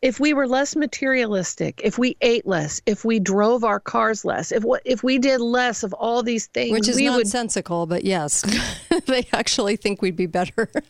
If 0.03 0.19
we 0.19 0.33
were 0.33 0.49
less 0.49 0.75
materialistic, 0.75 1.79
if 1.81 1.97
we 1.97 2.17
ate 2.19 2.45
less, 2.45 2.81
if 2.85 3.05
we 3.05 3.19
drove 3.19 3.63
our 3.63 3.79
cars 3.79 4.25
less, 4.25 4.51
if 4.51 4.65
what 4.65 4.81
if 4.83 5.01
we 5.01 5.17
did 5.17 5.39
less 5.39 5.81
of 5.81 5.93
all 5.93 6.21
these 6.21 6.47
things, 6.47 6.73
which 6.73 6.89
is 6.89 6.97
we 6.97 7.09
would 7.09 7.15
nonsensical, 7.15 7.85
but 7.85 8.03
yes, 8.03 8.43
they 9.05 9.25
actually 9.31 9.77
think 9.77 10.01
we'd 10.01 10.17
be 10.17 10.25
better. 10.25 10.69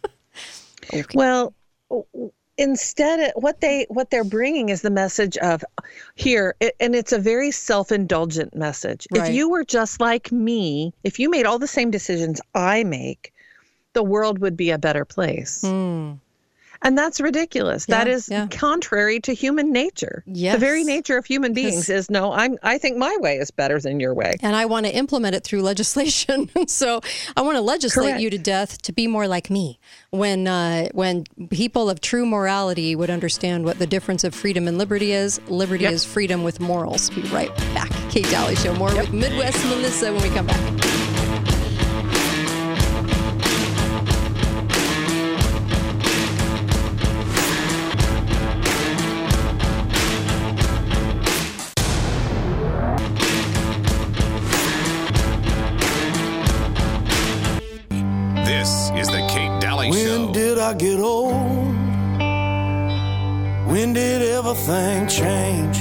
Well, 1.13 1.53
instead 2.57 3.19
of 3.19 3.43
what 3.43 3.61
they 3.61 3.85
what 3.89 4.09
they're 4.09 4.23
bringing 4.23 4.69
is 4.69 4.81
the 4.81 4.89
message 4.89 5.37
of 5.37 5.63
here 6.15 6.55
it, 6.59 6.75
and 6.79 6.95
it's 6.95 7.11
a 7.11 7.19
very 7.19 7.51
self-indulgent 7.51 8.55
message. 8.55 9.07
Right. 9.11 9.29
If 9.29 9.35
you 9.35 9.47
were 9.47 9.63
just 9.63 10.01
like 10.01 10.31
me, 10.31 10.91
if 11.03 11.19
you 11.19 11.29
made 11.29 11.45
all 11.45 11.59
the 11.59 11.67
same 11.67 11.91
decisions 11.91 12.41
I 12.55 12.83
make, 12.83 13.31
the 13.93 14.03
world 14.03 14.39
would 14.39 14.57
be 14.57 14.71
a 14.71 14.79
better 14.79 15.05
place. 15.05 15.61
Hmm. 15.61 16.13
And 16.83 16.97
that's 16.97 17.19
ridiculous. 17.21 17.85
that. 17.87 18.07
Yeah, 18.07 18.13
is 18.13 18.29
yeah. 18.29 18.47
contrary 18.47 19.19
to 19.21 19.33
human 19.33 19.71
nature. 19.71 20.23
The 20.27 20.57
very 20.57 20.83
nature 20.83 21.17
of 21.17 21.25
human 21.25 21.53
beings 21.53 21.89
is 21.89 22.09
no, 22.09 22.31
I'm 22.33 22.57
I 22.61 22.77
think 22.77 22.97
my 22.97 23.15
way 23.19 23.37
is 23.37 23.51
better 23.51 23.79
than 23.79 23.99
your 23.99 24.13
way. 24.13 24.35
and 24.41 24.55
I 24.55 24.65
want 24.65 24.85
to 24.85 24.93
implement 24.95 25.35
it 25.35 25.43
through 25.43 25.61
legislation. 25.61 26.49
so 26.67 26.99
I 27.37 27.41
want 27.41 27.55
to 27.55 27.61
legislate 27.61 28.09
Correct. 28.09 28.21
you 28.21 28.29
to 28.29 28.37
death 28.37 28.81
to 28.83 28.91
be 28.93 29.07
more 29.07 29.27
like 29.27 29.49
me. 29.49 29.79
When 30.11 30.47
uh, 30.47 30.89
when 30.93 31.23
people 31.49 31.89
of 31.89 32.01
true 32.01 32.25
morality 32.25 32.95
would 32.95 33.09
understand 33.09 33.65
what 33.65 33.79
the 33.79 33.87
difference 33.87 34.23
of 34.23 34.35
freedom 34.35 34.67
and 34.67 34.77
liberty 34.77 35.11
is, 35.13 35.39
liberty 35.47 35.83
Yep. 35.85 35.93
is 35.93 36.05
freedom 36.05 36.43
with 36.43 36.59
morals. 36.59 37.09
Be 37.09 37.21
right 37.23 37.55
back. 37.73 37.89
Kate 38.09 38.29
Dalley 38.29 38.55
Show. 38.55 38.73
More 38.75 38.93
with 38.95 39.11
Midwest 39.13 39.63
Melissa 39.65 40.13
when 40.13 40.21
we 40.21 40.29
come 40.29 40.45
back. 40.47 40.92
This 58.45 58.91
is 58.95 59.07
the 59.07 59.25
Kate 59.29 59.61
Dalley 59.61 59.89
Show. 59.91 60.25
When 60.25 60.33
did 60.33 60.57
I 60.59 60.73
get 60.73 60.99
old? 60.99 61.33
When 63.71 63.93
did 63.93 64.21
everything 64.21 65.07
change? 65.07 65.77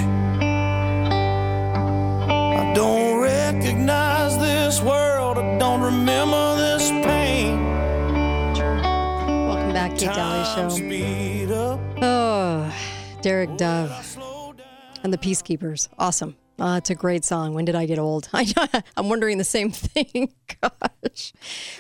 I 2.31 2.73
don't 2.73 3.21
recognize 3.21 4.39
this 4.39 4.81
world. 4.81 5.39
I 5.39 5.59
don't 5.59 5.81
remember 5.81 6.57
this 6.57 6.89
pain. 7.05 7.65
Welcome 9.49 9.73
back, 9.73 9.99
Kate 9.99 10.15
Dalley 10.15 10.45
Show. 10.55 10.69
speed 10.69 11.51
up. 11.51 11.81
Oh, 12.01 12.73
Derek 13.23 13.57
Dove 13.57 13.91
and 15.03 15.13
the 15.13 15.19
Peacekeepers. 15.19 15.89
Awesome. 15.99 16.37
Uh, 16.59 16.77
it's 16.79 16.91
a 16.91 16.95
great 16.95 17.25
song. 17.25 17.55
When 17.55 17.65
did 17.65 17.75
I 17.75 17.87
get 17.87 17.99
old? 17.99 18.29
I, 18.33 18.47
I'm 18.97 19.09
wondering 19.09 19.39
the 19.39 19.45
same 19.45 19.71
thing. 19.73 20.33
Gosh. 20.61 21.33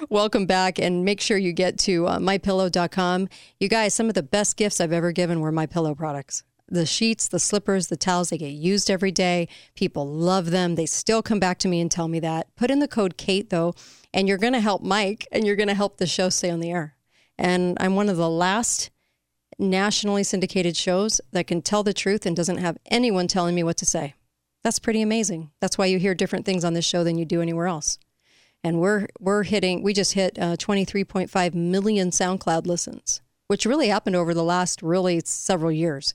Welcome 0.08 0.46
back, 0.46 0.78
and 0.78 1.04
make 1.04 1.20
sure 1.20 1.36
you 1.36 1.52
get 1.52 1.78
to 1.80 2.06
uh, 2.06 2.18
mypillow.com. 2.18 3.28
You 3.60 3.68
guys, 3.68 3.94
some 3.94 4.08
of 4.08 4.14
the 4.14 4.22
best 4.22 4.56
gifts 4.56 4.80
I've 4.80 4.92
ever 4.92 5.12
given 5.12 5.40
were 5.40 5.52
my 5.52 5.66
pillow 5.66 5.94
products. 5.94 6.42
The 6.68 6.86
sheets, 6.86 7.28
the 7.28 7.38
slippers, 7.38 7.88
the 7.88 7.96
towels, 7.96 8.30
they 8.30 8.38
get 8.38 8.52
used 8.52 8.90
every 8.90 9.12
day. 9.12 9.48
People 9.74 10.08
love 10.08 10.50
them. 10.50 10.74
They 10.74 10.86
still 10.86 11.22
come 11.22 11.38
back 11.38 11.58
to 11.58 11.68
me 11.68 11.80
and 11.80 11.90
tell 11.90 12.08
me 12.08 12.18
that. 12.20 12.54
Put 12.56 12.70
in 12.70 12.78
the 12.78 12.88
code 12.88 13.18
Kate, 13.18 13.50
though, 13.50 13.74
and 14.14 14.26
you're 14.26 14.38
going 14.38 14.54
to 14.54 14.60
help 14.60 14.82
Mike 14.82 15.26
and 15.30 15.46
you're 15.46 15.56
going 15.56 15.68
to 15.68 15.74
help 15.74 15.98
the 15.98 16.06
show 16.06 16.30
stay 16.30 16.50
on 16.50 16.60
the 16.60 16.70
air. 16.70 16.96
And 17.38 17.76
I'm 17.78 17.94
one 17.94 18.08
of 18.08 18.16
the 18.16 18.30
last 18.30 18.90
nationally 19.58 20.24
syndicated 20.24 20.76
shows 20.76 21.20
that 21.32 21.46
can 21.46 21.60
tell 21.60 21.82
the 21.82 21.92
truth 21.92 22.24
and 22.24 22.34
doesn't 22.34 22.58
have 22.58 22.78
anyone 22.86 23.28
telling 23.28 23.54
me 23.54 23.62
what 23.62 23.76
to 23.78 23.86
say. 23.86 24.14
That's 24.64 24.78
pretty 24.78 25.02
amazing. 25.02 25.50
That's 25.61 25.76
why 25.76 25.87
you 25.87 25.99
hear 25.99 26.14
different 26.14 26.47
things 26.47 26.64
on 26.64 26.75
this 26.75 26.85
show 26.85 27.04
than 27.04 27.19
you 27.19 27.25
do 27.25 27.40
anywhere 27.40 27.66
else. 27.66 27.99
And 28.64 28.78
we're 28.81 29.09
we're 29.19 29.42
hitting 29.42 29.83
we 29.83 29.92
just 29.92 30.12
hit 30.12 30.38
uh, 30.38 30.57
23.5 30.57 31.54
million 31.54 32.11
SoundCloud 32.11 32.66
listens, 32.66 33.21
which 33.49 33.66
really 33.66 33.88
happened 33.88 34.14
over 34.14 34.35
the 34.35 34.45
last 34.45 34.83
really 34.83 35.21
several 35.25 35.73
years. 35.73 36.14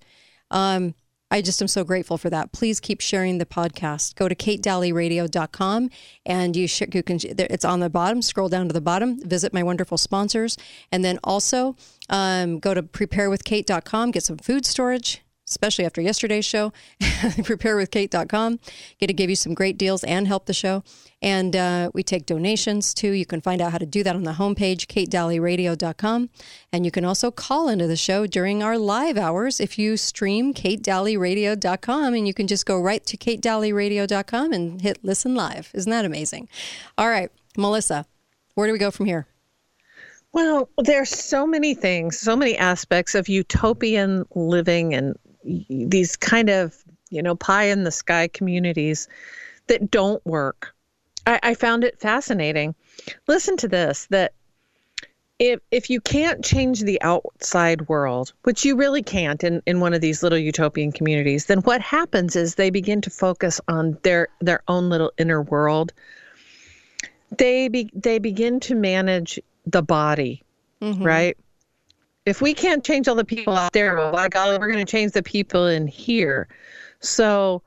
Um, 0.49 0.95
I 1.29 1.41
just 1.41 1.61
am 1.61 1.67
so 1.67 1.83
grateful 1.83 2.17
for 2.17 2.29
that. 2.29 2.53
Please 2.53 2.79
keep 2.79 3.01
sharing 3.01 3.37
the 3.37 3.45
podcast. 3.45 4.15
Go 4.15 4.29
to 4.29 4.35
katedalleyradio.com 4.35 5.89
and 6.25 6.55
you, 6.55 6.67
sh- 6.67 6.83
you 6.93 7.03
can 7.03 7.19
it's 7.21 7.65
on 7.65 7.81
the 7.81 7.89
bottom. 7.89 8.21
Scroll 8.21 8.47
down 8.47 8.67
to 8.67 8.73
the 8.73 8.79
bottom. 8.79 9.19
Visit 9.27 9.53
my 9.53 9.61
wonderful 9.61 9.97
sponsors, 9.97 10.55
and 10.89 11.03
then 11.03 11.19
also 11.25 11.75
um, 12.07 12.59
go 12.59 12.73
to 12.73 12.81
preparewithkate.com. 12.81 14.11
Get 14.11 14.23
some 14.23 14.37
food 14.37 14.65
storage 14.65 15.21
especially 15.47 15.85
after 15.85 16.01
yesterday's 16.01 16.45
show. 16.45 16.73
preparewithkate.com. 17.01 18.59
Get 18.99 19.07
to 19.07 19.13
give 19.13 19.29
you 19.29 19.35
some 19.35 19.53
great 19.53 19.77
deals 19.77 20.03
and 20.03 20.27
help 20.27 20.45
the 20.45 20.53
show. 20.53 20.83
And 21.21 21.55
uh, 21.55 21.89
we 21.93 22.03
take 22.03 22.25
donations 22.25 22.93
too. 22.93 23.11
You 23.11 23.25
can 23.25 23.41
find 23.41 23.61
out 23.61 23.71
how 23.71 23.79
to 23.79 23.85
do 23.85 24.03
that 24.03 24.15
on 24.15 24.23
the 24.23 24.33
homepage, 24.33 24.85
katedalleyradio.com. 24.85 26.29
And 26.71 26.85
you 26.85 26.91
can 26.91 27.05
also 27.05 27.31
call 27.31 27.69
into 27.69 27.87
the 27.87 27.95
show 27.95 28.27
during 28.27 28.61
our 28.61 28.77
live 28.77 29.17
hours 29.17 29.59
if 29.59 29.79
you 29.79 29.97
stream 29.97 30.53
katedalleyradio.com. 30.53 32.13
And 32.13 32.27
you 32.27 32.33
can 32.33 32.47
just 32.47 32.65
go 32.65 32.79
right 32.79 33.05
to 33.05 33.17
katedalleyradio.com 33.17 34.53
and 34.53 34.81
hit 34.81 34.99
listen 35.03 35.33
live. 35.33 35.71
Isn't 35.73 35.91
that 35.91 36.05
amazing? 36.05 36.49
All 36.97 37.09
right, 37.09 37.31
Melissa, 37.57 38.05
where 38.53 38.67
do 38.67 38.73
we 38.73 38.79
go 38.79 38.91
from 38.91 39.07
here? 39.07 39.27
Well, 40.33 40.69
there's 40.77 41.09
so 41.09 41.47
many 41.47 41.73
things, 41.73 42.19
so 42.19 42.35
many 42.35 42.55
aspects 42.57 43.15
of 43.15 43.27
utopian 43.27 44.25
living 44.35 44.93
and 44.93 45.15
these 45.69 46.15
kind 46.15 46.49
of, 46.49 46.83
you 47.09 47.21
know, 47.21 47.35
pie 47.35 47.65
in 47.65 47.83
the 47.83 47.91
sky 47.91 48.27
communities 48.27 49.07
that 49.67 49.89
don't 49.91 50.25
work. 50.25 50.73
I, 51.25 51.39
I 51.43 51.53
found 51.53 51.83
it 51.83 51.99
fascinating. 51.99 52.75
Listen 53.27 53.57
to 53.57 53.67
this 53.67 54.07
that 54.09 54.33
if 55.39 55.59
if 55.71 55.89
you 55.89 56.01
can't 56.01 56.43
change 56.43 56.81
the 56.81 57.01
outside 57.01 57.87
world, 57.87 58.33
which 58.43 58.65
you 58.65 58.75
really 58.75 59.03
can't 59.03 59.43
in, 59.43 59.61
in 59.65 59.79
one 59.79 59.93
of 59.93 60.01
these 60.01 60.23
little 60.23 60.37
utopian 60.37 60.91
communities, 60.91 61.45
then 61.45 61.59
what 61.59 61.81
happens 61.81 62.35
is 62.35 62.55
they 62.55 62.69
begin 62.69 63.01
to 63.01 63.09
focus 63.09 63.61
on 63.67 63.97
their 64.03 64.29
their 64.41 64.63
own 64.67 64.89
little 64.89 65.11
inner 65.17 65.41
world. 65.41 65.93
They 67.37 67.67
be, 67.67 67.89
they 67.93 68.19
begin 68.19 68.59
to 68.61 68.75
manage 68.75 69.39
the 69.65 69.81
body, 69.81 70.43
mm-hmm. 70.81 71.03
right? 71.03 71.37
If 72.27 72.41
we 72.41 72.53
can't 72.53 72.83
change 72.83 73.07
all 73.07 73.15
the 73.15 73.23
people 73.23 73.55
out 73.55 73.71
there, 73.71 73.95
well, 73.95 74.11
by 74.11 74.27
golly, 74.27 74.57
we're 74.57 74.69
going 74.69 74.85
to 74.85 74.91
change 74.91 75.13
the 75.13 75.23
people 75.23 75.65
in 75.65 75.87
here. 75.87 76.49
So, 76.99 77.61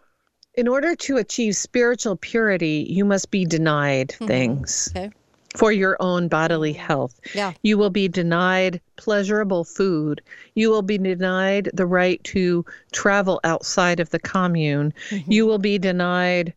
in 0.55 0.69
order 0.69 0.95
to 0.95 1.17
achieve 1.17 1.57
spiritual 1.57 2.17
purity, 2.17 2.87
you 2.87 3.07
must 3.07 3.31
be 3.31 3.47
denied 3.47 4.09
mm-hmm. 4.09 4.27
things 4.27 4.91
Okay. 4.95 5.11
for 5.57 5.73
your 5.73 5.97
own 5.99 6.29
bodily 6.29 6.75
health. 6.75 7.19
Yeah. 7.35 7.55
You 7.63 7.79
will 7.79 7.89
be 7.89 8.07
denied 8.07 8.83
pleasurable 8.97 9.65
food. 9.65 10.21
You 10.55 10.69
will 10.69 10.83
be 10.83 10.99
denied 10.99 11.71
the 11.73 11.87
right 11.87 12.23
to 12.25 12.67
travel 12.93 13.41
outside 13.45 13.99
of 13.99 14.11
the 14.11 14.19
commune. 14.19 14.93
Mm-hmm. 15.09 15.33
You 15.33 15.47
will 15.47 15.59
be 15.59 15.79
denied 15.79 16.53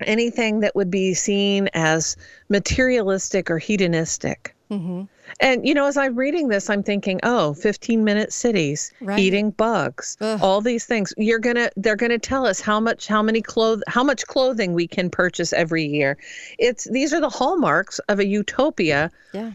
anything 0.00 0.60
that 0.60 0.74
would 0.74 0.90
be 0.90 1.12
seen 1.12 1.68
as 1.74 2.16
materialistic 2.48 3.50
or 3.50 3.58
hedonistic. 3.58 4.53
Mm-hmm. 4.78 5.02
And, 5.40 5.66
you 5.66 5.74
know, 5.74 5.86
as 5.86 5.96
I'm 5.96 6.14
reading 6.16 6.48
this, 6.48 6.68
I'm 6.70 6.82
thinking, 6.82 7.18
oh, 7.22 7.54
15 7.54 8.04
minute 8.04 8.32
cities, 8.32 8.92
Right. 9.00 9.18
eating 9.18 9.50
bugs, 9.50 10.16
Ugh. 10.20 10.38
all 10.42 10.60
these 10.60 10.84
things. 10.84 11.12
You're 11.16 11.38
going 11.38 11.56
to, 11.56 11.70
they're 11.76 11.96
going 11.96 12.10
to 12.10 12.18
tell 12.18 12.46
us 12.46 12.60
how 12.60 12.78
much, 12.80 13.06
how 13.06 13.22
many 13.22 13.40
clothes, 13.40 13.82
how 13.88 14.04
much 14.04 14.26
clothing 14.26 14.74
we 14.74 14.86
can 14.86 15.10
purchase 15.10 15.52
every 15.52 15.84
year. 15.84 16.16
It's, 16.58 16.84
these 16.84 17.12
are 17.12 17.20
the 17.20 17.28
hallmarks 17.30 17.98
of 18.08 18.18
a 18.20 18.26
utopia 18.26 19.10
Yeah. 19.32 19.52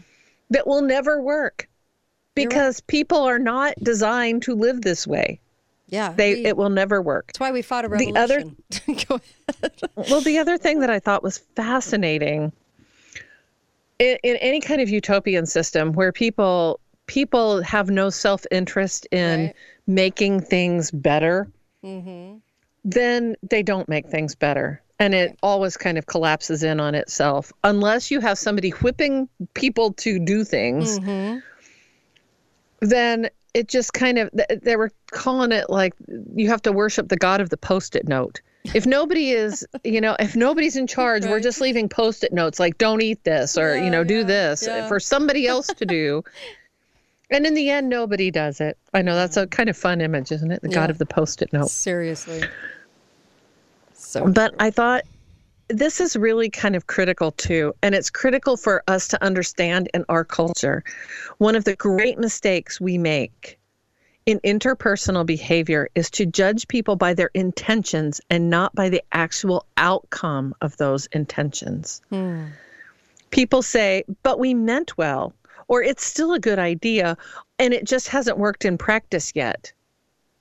that 0.50 0.66
will 0.66 0.82
never 0.82 1.20
work 1.22 1.68
You're 2.36 2.44
right. 2.44 2.48
because 2.50 2.80
people 2.80 3.18
are 3.22 3.38
not 3.38 3.74
designed 3.82 4.42
to 4.44 4.54
live 4.54 4.82
this 4.82 5.06
way. 5.06 5.40
Yeah. 5.88 6.12
They, 6.12 6.34
we- 6.34 6.46
it 6.46 6.56
will 6.56 6.70
never 6.70 7.02
work. 7.02 7.26
that's 7.28 7.40
why 7.40 7.50
we 7.52 7.62
fought 7.62 7.84
a 7.84 7.88
the 7.88 8.12
revolution. 8.12 8.16
other- 8.16 8.94
Go 9.08 9.20
ahead. 9.62 9.72
Well, 9.96 10.20
the 10.20 10.38
other 10.38 10.56
thing 10.58 10.80
that 10.80 10.90
I 10.90 10.98
thought 11.00 11.22
was 11.22 11.38
fascinating 11.56 12.52
in, 14.00 14.18
in 14.24 14.36
any 14.38 14.60
kind 14.60 14.80
of 14.80 14.88
utopian 14.90 15.46
system 15.46 15.92
where 15.92 16.10
people 16.10 16.80
people 17.06 17.62
have 17.62 17.90
no 17.90 18.10
self 18.10 18.44
interest 18.50 19.06
in 19.12 19.46
Right. 19.46 19.54
making 19.86 20.40
things 20.40 20.90
better, 20.90 21.48
Mm-hmm. 21.84 22.38
then 22.84 23.36
they 23.42 23.62
don't 23.62 23.88
make 23.88 24.08
things 24.08 24.34
better. 24.34 24.82
And 24.98 25.14
it 25.14 25.38
always 25.42 25.76
kind 25.78 25.96
of 25.96 26.06
collapses 26.06 26.62
in 26.62 26.78
on 26.78 26.94
itself 26.94 27.52
unless 27.64 28.10
you 28.10 28.20
have 28.20 28.36
somebody 28.38 28.70
whipping 28.70 29.28
people 29.54 29.92
to 29.94 30.18
do 30.18 30.44
things. 30.44 30.98
Mm-hmm. 30.98 31.38
Then 32.80 33.28
it 33.54 33.66
just 33.68 33.92
kind 33.92 34.18
of 34.18 34.30
they 34.62 34.76
were 34.76 34.92
calling 35.10 35.52
it 35.52 35.68
like 35.70 35.94
you 36.34 36.48
have 36.48 36.62
to 36.62 36.72
worship 36.72 37.08
the 37.08 37.16
god 37.16 37.40
of 37.40 37.48
the 37.50 37.56
post-it 37.56 38.06
note. 38.08 38.40
If 38.64 38.86
nobody 38.86 39.30
is, 39.30 39.66
you 39.84 40.00
know, 40.00 40.16
if 40.20 40.36
nobody's 40.36 40.76
in 40.76 40.86
charge, 40.86 41.24
we're 41.24 41.40
just 41.40 41.60
leaving 41.60 41.88
post-it 41.88 42.32
notes 42.32 42.60
like 42.60 42.76
don't 42.78 43.00
eat 43.02 43.24
this 43.24 43.56
or 43.56 43.74
Yeah, 43.74 43.84
you 43.84 43.90
know 43.90 44.04
do 44.04 44.18
yeah, 44.18 44.22
this 44.24 44.66
yeah. 44.66 44.86
for 44.86 45.00
somebody 45.00 45.46
else 45.46 45.68
to 45.68 45.86
do. 45.86 46.22
And 47.32 47.46
in 47.46 47.54
the 47.54 47.70
end, 47.70 47.88
nobody 47.88 48.32
does 48.32 48.60
it. 48.60 48.76
I 48.92 49.02
know 49.02 49.14
that's 49.14 49.36
a 49.36 49.46
kind 49.46 49.68
of 49.68 49.76
fun 49.76 50.00
image, 50.00 50.32
isn't 50.32 50.50
it? 50.50 50.62
The 50.62 50.68
god 50.68 50.90
of 50.90 50.98
the 50.98 51.06
post-it 51.06 51.52
note. 51.52 51.70
Seriously. 51.70 52.42
So 53.94 54.26
But 54.26 54.52
I 54.58 54.72
thought 54.72 55.04
this 55.68 56.00
is 56.00 56.16
really 56.16 56.50
kind 56.50 56.74
of 56.74 56.88
critical 56.88 57.30
too. 57.30 57.72
And 57.84 57.94
it's 57.94 58.10
critical 58.10 58.56
for 58.56 58.82
us 58.88 59.06
to 59.08 59.22
understand 59.22 59.88
in 59.94 60.04
our 60.08 60.24
culture. 60.24 60.82
One 61.38 61.54
of 61.54 61.62
the 61.62 61.76
great 61.76 62.18
mistakes 62.18 62.80
we 62.80 62.98
make 62.98 63.59
in 64.30 64.38
interpersonal 64.40 65.26
behavior 65.26 65.88
is 65.94 66.08
to 66.10 66.24
judge 66.24 66.68
people 66.68 66.94
by 66.94 67.12
their 67.14 67.30
intentions 67.34 68.20
and 68.30 68.48
not 68.48 68.74
by 68.74 68.88
the 68.88 69.02
actual 69.12 69.66
outcome 69.76 70.54
of 70.60 70.76
those 70.76 71.06
intentions. 71.06 72.00
Hmm. 72.10 72.44
People 73.30 73.62
say, 73.62 74.04
but 74.22 74.38
we 74.38 74.54
meant 74.54 74.96
well, 74.96 75.34
or 75.66 75.82
it's 75.82 76.04
still 76.04 76.32
a 76.32 76.40
good 76.40 76.58
idea, 76.58 77.16
and 77.58 77.74
it 77.74 77.84
just 77.84 78.08
hasn't 78.08 78.38
worked 78.38 78.64
in 78.64 78.78
practice 78.78 79.32
yet. 79.34 79.72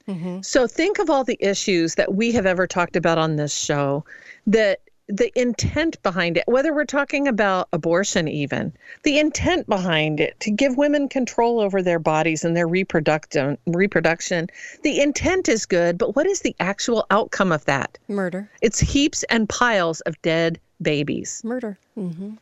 Mm-hmm. 0.07 0.41
So 0.41 0.67
think 0.67 0.99
of 0.99 1.09
all 1.09 1.23
the 1.23 1.37
issues 1.39 1.95
that 1.95 2.13
we 2.13 2.31
have 2.31 2.45
ever 2.45 2.67
talked 2.67 2.95
about 2.95 3.17
on 3.17 3.35
this 3.35 3.53
show 3.53 4.05
that 4.47 4.81
the 5.09 5.31
intent 5.35 6.01
behind 6.03 6.37
it, 6.37 6.43
whether 6.47 6.73
we're 6.73 6.85
talking 6.85 7.27
about 7.27 7.67
abortion, 7.73 8.27
even 8.27 8.71
the 9.03 9.19
intent 9.19 9.67
behind 9.67 10.19
it 10.19 10.39
to 10.39 10.51
give 10.51 10.77
women 10.77 11.09
control 11.09 11.59
over 11.59 11.81
their 11.81 11.99
bodies 11.99 12.45
and 12.45 12.55
their 12.55 12.67
reproduction, 12.67 13.57
reproduction, 13.65 14.47
the 14.83 15.01
intent 15.01 15.49
is 15.49 15.65
good, 15.65 15.97
but 15.97 16.15
what 16.15 16.27
is 16.27 16.41
the 16.41 16.55
actual 16.59 17.05
outcome 17.09 17.51
of 17.51 17.65
that? 17.65 17.97
murder. 18.07 18.49
It's 18.61 18.79
heaps 18.79 19.23
and 19.23 19.49
piles 19.49 20.01
of 20.01 20.21
dead 20.21 20.59
babies. 20.81 21.41
Murder. 21.43 21.77
Mm-hmm. 21.97 22.35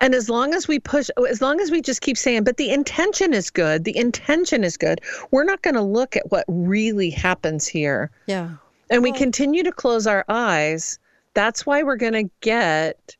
And 0.00 0.14
as 0.14 0.28
long 0.28 0.52
as 0.52 0.68
we 0.68 0.78
push, 0.78 1.08
as 1.28 1.40
long 1.40 1.58
as 1.58 1.70
we 1.70 1.80
just 1.80 2.02
keep 2.02 2.18
saying, 2.18 2.44
but 2.44 2.58
the 2.58 2.70
intention 2.70 3.32
is 3.32 3.48
good, 3.48 3.84
the 3.84 3.96
intention 3.96 4.62
is 4.62 4.76
good, 4.76 5.00
we're 5.30 5.44
not 5.44 5.62
going 5.62 5.74
to 5.74 5.82
look 5.82 6.16
at 6.16 6.30
what 6.30 6.44
really 6.48 7.08
happens 7.08 7.66
here. 7.66 8.10
Yeah. 8.26 8.50
And 8.90 9.02
we 9.02 9.12
continue 9.12 9.62
to 9.62 9.72
close 9.72 10.06
our 10.06 10.24
eyes. 10.28 10.98
That's 11.34 11.64
why 11.64 11.82
we're 11.82 11.96
going 11.96 12.14
to 12.14 12.30
get 12.40 13.16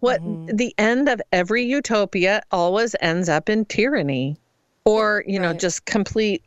what 0.00 0.20
mm-hmm. 0.20 0.56
the 0.56 0.74
end 0.78 1.08
of 1.08 1.20
every 1.32 1.64
utopia 1.64 2.42
always 2.50 2.94
ends 3.00 3.28
up 3.28 3.48
in 3.48 3.64
tyranny. 3.64 4.36
or 4.84 5.22
you 5.26 5.38
know 5.38 5.52
just 5.52 5.84
complete 5.84 6.42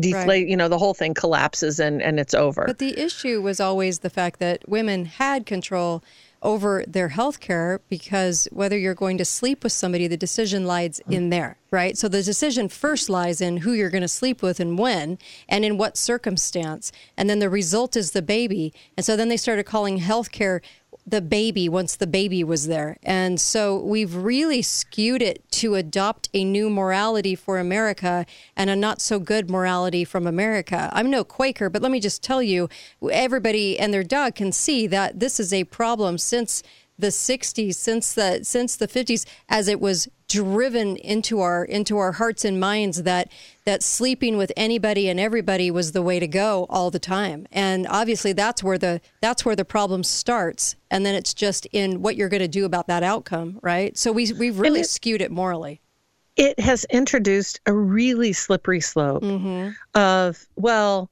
deflate 0.00 0.48
you 0.48 0.56
know 0.56 0.68
the 0.68 0.78
whole 0.78 0.94
thing 0.94 1.14
collapses 1.14 1.78
and 1.78 2.02
and 2.02 2.18
it's 2.18 2.34
over. 2.34 2.64
But 2.66 2.78
the 2.78 2.98
issue 2.98 3.40
was 3.42 3.60
always 3.60 4.00
the 4.00 4.10
fact 4.10 4.40
that 4.40 4.68
women 4.68 5.04
had 5.04 5.46
control 5.46 6.02
over 6.44 6.84
their 6.86 7.08
health 7.08 7.40
care 7.40 7.80
because 7.88 8.46
whether 8.52 8.78
you're 8.78 8.94
going 8.94 9.18
to 9.18 9.24
sleep 9.24 9.64
with 9.64 9.72
somebody, 9.72 10.06
the 10.06 10.16
decision 10.16 10.66
lies 10.66 11.00
mm-hmm. 11.00 11.12
in 11.12 11.30
there, 11.30 11.58
right? 11.70 11.96
So 11.96 12.06
the 12.06 12.22
decision 12.22 12.68
first 12.68 13.08
lies 13.08 13.40
in 13.40 13.58
who 13.58 13.72
you're 13.72 13.90
going 13.90 14.02
to 14.02 14.08
sleep 14.08 14.42
with 14.42 14.60
and 14.60 14.78
when 14.78 15.18
and 15.48 15.64
in 15.64 15.78
what 15.78 15.96
circumstance. 15.96 16.92
And 17.16 17.28
then 17.28 17.38
the 17.38 17.50
result 17.50 17.96
is 17.96 18.12
the 18.12 18.22
baby. 18.22 18.72
And 18.96 19.04
so 19.04 19.16
then 19.16 19.28
they 19.28 19.38
started 19.38 19.64
calling 19.64 19.96
health 19.96 20.30
care 20.30 20.60
the 21.06 21.20
baby 21.20 21.68
once 21.68 21.96
the 21.96 22.06
baby 22.06 22.42
was 22.42 22.66
there. 22.66 22.96
And 23.02 23.40
so 23.40 23.78
we've 23.78 24.14
really 24.14 24.62
skewed 24.62 25.20
it 25.20 25.50
to 25.52 25.74
adopt 25.74 26.30
a 26.32 26.44
new 26.44 26.70
morality 26.70 27.34
for 27.34 27.58
America 27.58 28.24
and 28.56 28.70
a 28.70 28.76
not 28.76 29.00
so 29.00 29.18
good 29.18 29.50
morality 29.50 30.04
from 30.04 30.26
America. 30.26 30.90
I'm 30.92 31.10
no 31.10 31.22
Quaker, 31.22 31.68
but 31.68 31.82
let 31.82 31.92
me 31.92 32.00
just 32.00 32.22
tell 32.22 32.42
you 32.42 32.68
everybody 33.10 33.78
and 33.78 33.92
their 33.92 34.04
dog 34.04 34.34
can 34.34 34.50
see 34.50 34.86
that 34.86 35.20
this 35.20 35.38
is 35.38 35.52
a 35.52 35.64
problem 35.64 36.16
since 36.16 36.62
the 36.98 37.08
60s 37.08 37.74
since 37.74 38.14
the 38.14 38.44
since 38.44 38.76
the 38.76 38.86
50s 38.86 39.26
as 39.48 39.66
it 39.66 39.80
was 39.80 40.08
driven 40.28 40.96
into 40.96 41.40
our 41.40 41.64
into 41.64 41.98
our 41.98 42.12
hearts 42.12 42.44
and 42.44 42.58
minds 42.58 43.02
that 43.02 43.30
that 43.64 43.82
sleeping 43.82 44.36
with 44.36 44.50
anybody 44.56 45.08
and 45.08 45.20
everybody 45.20 45.70
was 45.70 45.92
the 45.92 46.02
way 46.02 46.18
to 46.18 46.26
go 46.26 46.66
all 46.68 46.90
the 46.90 46.98
time. 46.98 47.46
And 47.52 47.86
obviously 47.88 48.32
that's 48.32 48.62
where 48.62 48.78
the 48.78 49.00
that's 49.20 49.44
where 49.44 49.56
the 49.56 49.64
problem 49.64 50.02
starts. 50.02 50.76
And 50.90 51.04
then 51.04 51.14
it's 51.14 51.34
just 51.34 51.66
in 51.72 52.02
what 52.02 52.16
you're 52.16 52.28
going 52.28 52.40
to 52.42 52.48
do 52.48 52.64
about 52.64 52.86
that 52.88 53.02
outcome 53.02 53.58
right? 53.62 53.96
So 53.96 54.12
we 54.12 54.32
we've 54.32 54.58
really 54.58 54.80
it- 54.80 54.88
skewed 54.88 55.20
it 55.20 55.30
morally. 55.30 55.80
It 56.36 56.58
has 56.58 56.84
introduced 56.86 57.60
a 57.66 57.72
really 57.72 58.32
slippery 58.32 58.80
slope 58.80 59.22
Mm-hmm. 59.22 59.70
of 59.98 60.46
well 60.56 61.10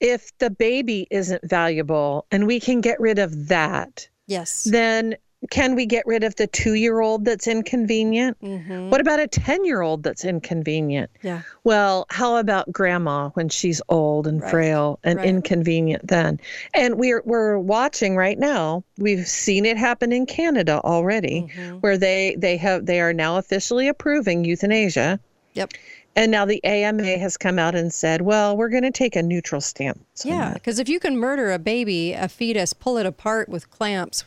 if 0.00 0.36
the 0.38 0.50
baby 0.50 1.06
isn't 1.10 1.48
valuable 1.48 2.26
and 2.30 2.46
we 2.46 2.60
can 2.60 2.80
get 2.80 2.98
rid 3.00 3.18
of 3.18 3.48
that 3.48 4.08
yes. 4.26 4.64
then 4.64 5.16
can 5.50 5.74
we 5.74 5.86
get 5.86 6.06
rid 6.06 6.24
of 6.24 6.34
the 6.36 6.46
two 6.46 6.74
year 6.74 7.00
old 7.00 7.24
that's 7.24 7.46
inconvenient? 7.46 8.40
Mm-hmm. 8.40 8.90
What 8.90 9.00
about 9.00 9.20
a 9.20 9.26
10 9.26 9.64
year 9.64 9.82
old 9.82 10.02
that's 10.02 10.24
inconvenient? 10.24 11.10
yeah 11.22 11.42
Well, 11.64 12.06
how 12.10 12.36
about 12.36 12.70
grandma 12.72 13.30
when 13.30 13.48
she's 13.48 13.80
old 13.88 14.26
and 14.26 14.40
Right. 14.40 14.50
frail 14.50 14.98
and 15.04 15.18
Right. 15.18 15.28
inconvenient 15.28 16.06
then? 16.06 16.40
And 16.74 16.96
we're 16.96 17.22
we're 17.24 17.58
watching 17.58 18.16
right 18.16 18.38
now. 18.38 18.84
We've 18.98 19.26
seen 19.26 19.66
it 19.66 19.76
happen 19.76 20.12
in 20.12 20.26
Canada 20.26 20.80
already 20.84 21.42
Mm-hmm. 21.54 21.78
where 21.78 21.98
they 21.98 22.36
they 22.38 22.56
have 22.58 22.86
they 22.86 23.00
are 23.00 23.12
now 23.12 23.36
officially 23.36 23.88
approving 23.88 24.44
euthanasia. 24.44 25.20
yep 25.54 25.70
And 26.16 26.30
now 26.30 26.44
the 26.44 26.60
AMA 26.64 27.18
has 27.18 27.36
come 27.36 27.58
out 27.58 27.74
and 27.74 27.92
said, 27.92 28.20
"Well, 28.22 28.56
we're 28.56 28.68
going 28.68 28.84
to 28.84 28.92
take 28.92 29.16
a 29.16 29.22
neutral 29.22 29.60
stance." 29.60 29.98
Yeah, 30.24 30.52
because 30.54 30.78
if 30.78 30.88
you 30.88 31.00
can 31.00 31.16
murder 31.18 31.50
a 31.50 31.58
baby, 31.58 32.12
a 32.12 32.28
fetus, 32.28 32.72
pull 32.72 32.98
it 32.98 33.06
apart 33.06 33.48
with 33.48 33.68
clamps, 33.68 34.24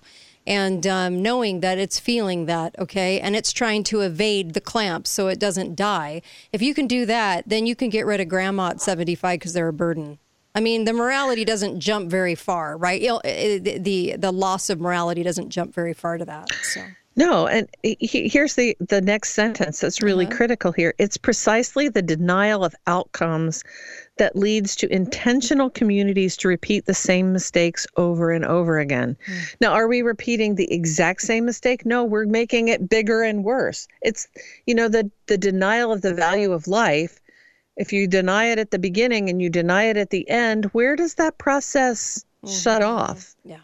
and 0.48 0.88
um, 0.88 1.22
knowing 1.22 1.60
that 1.60 1.78
it's 1.78 2.00
feeling 2.00 2.46
that, 2.46 2.74
okay, 2.80 3.20
and 3.20 3.36
it's 3.36 3.52
trying 3.52 3.84
to 3.84 4.00
evade 4.00 4.54
the 4.54 4.62
clamps 4.62 5.10
so 5.10 5.28
it 5.28 5.40
doesn't 5.40 5.76
die, 5.76 6.22
if 6.54 6.62
you 6.62 6.74
can 6.74 6.88
do 6.88 7.06
that, 7.06 7.44
then 7.48 7.68
you 7.68 7.76
can 7.76 7.90
get 7.90 8.06
rid 8.06 8.22
of 8.22 8.30
grandma 8.30 8.70
at 8.70 8.82
75 8.82 9.40
because 9.40 9.54
they're 9.54 9.68
a 9.68 9.74
burden. 9.74 10.18
I 10.56 10.62
mean, 10.62 10.86
the 10.86 10.94
morality 10.94 11.46
doesn't 11.46 11.82
jump 11.82 12.10
very 12.10 12.34
far, 12.34 12.78
right? 12.78 13.04
Eh, 13.04 13.60
the, 13.60 13.78
the 13.78 14.16
the 14.18 14.32
loss 14.32 14.72
of 14.72 14.80
morality 14.80 15.22
doesn't 15.22 15.50
jump 15.50 15.76
very 15.76 15.94
far 15.94 16.18
to 16.18 16.26
that. 16.26 16.52
So 16.64 16.82
No, 17.18 17.48
and 17.48 17.68
he- 17.84 18.30
here's 18.30 18.54
the 18.56 18.78
the 18.80 19.02
next 19.02 19.34
sentence 19.34 19.80
that's 19.80 20.02
really 20.04 20.26
Uh-huh. 20.26 20.36
critical 20.38 20.72
here. 20.72 20.94
It's 21.00 21.18
precisely 21.18 21.90
the 21.90 22.02
denial 22.04 22.64
of 22.64 22.76
outcomes 22.86 23.64
that 24.18 24.36
leads 24.36 24.76
to 24.78 24.92
intentional 24.94 25.70
communities 25.70 26.38
to 26.38 26.48
repeat 26.48 26.86
the 26.86 26.94
same 26.94 27.34
mistakes 27.34 27.86
over 27.98 28.32
and 28.32 28.46
over 28.46 28.78
again. 28.80 29.18
Hmm. 29.26 29.34
Now, 29.62 29.74
are 29.74 29.88
we 29.88 30.02
repeating 30.04 30.56
the 30.56 30.72
exact 30.72 31.22
same 31.24 31.44
mistake? 31.46 31.86
No, 31.86 32.04
we're 32.06 32.26
making 32.26 32.68
it 32.68 32.88
bigger 32.88 33.24
and 33.24 33.44
worse. 33.44 33.88
It's 34.02 34.28
you 34.68 34.76
know 34.76 34.88
the 34.88 35.10
the 35.26 35.38
denial 35.38 35.92
of 35.92 36.02
the 36.04 36.14
value 36.14 36.54
of 36.54 36.68
life. 36.68 37.20
If 37.78 37.92
you 37.94 38.08
deny 38.08 38.46
it 38.46 38.60
at 38.60 38.72
the 38.72 38.80
beginning 38.80 39.30
and 39.30 39.42
you 39.42 39.50
deny 39.50 39.84
it 39.86 39.98
at 39.98 40.10
the 40.12 40.28
end, 40.30 40.66
where 40.66 40.96
does 40.96 41.16
that 41.16 41.38
process 41.40 42.24
shut 42.48 42.82
Mm-hmm. 42.82 42.92
off? 42.92 43.36
yeah, 43.44 43.58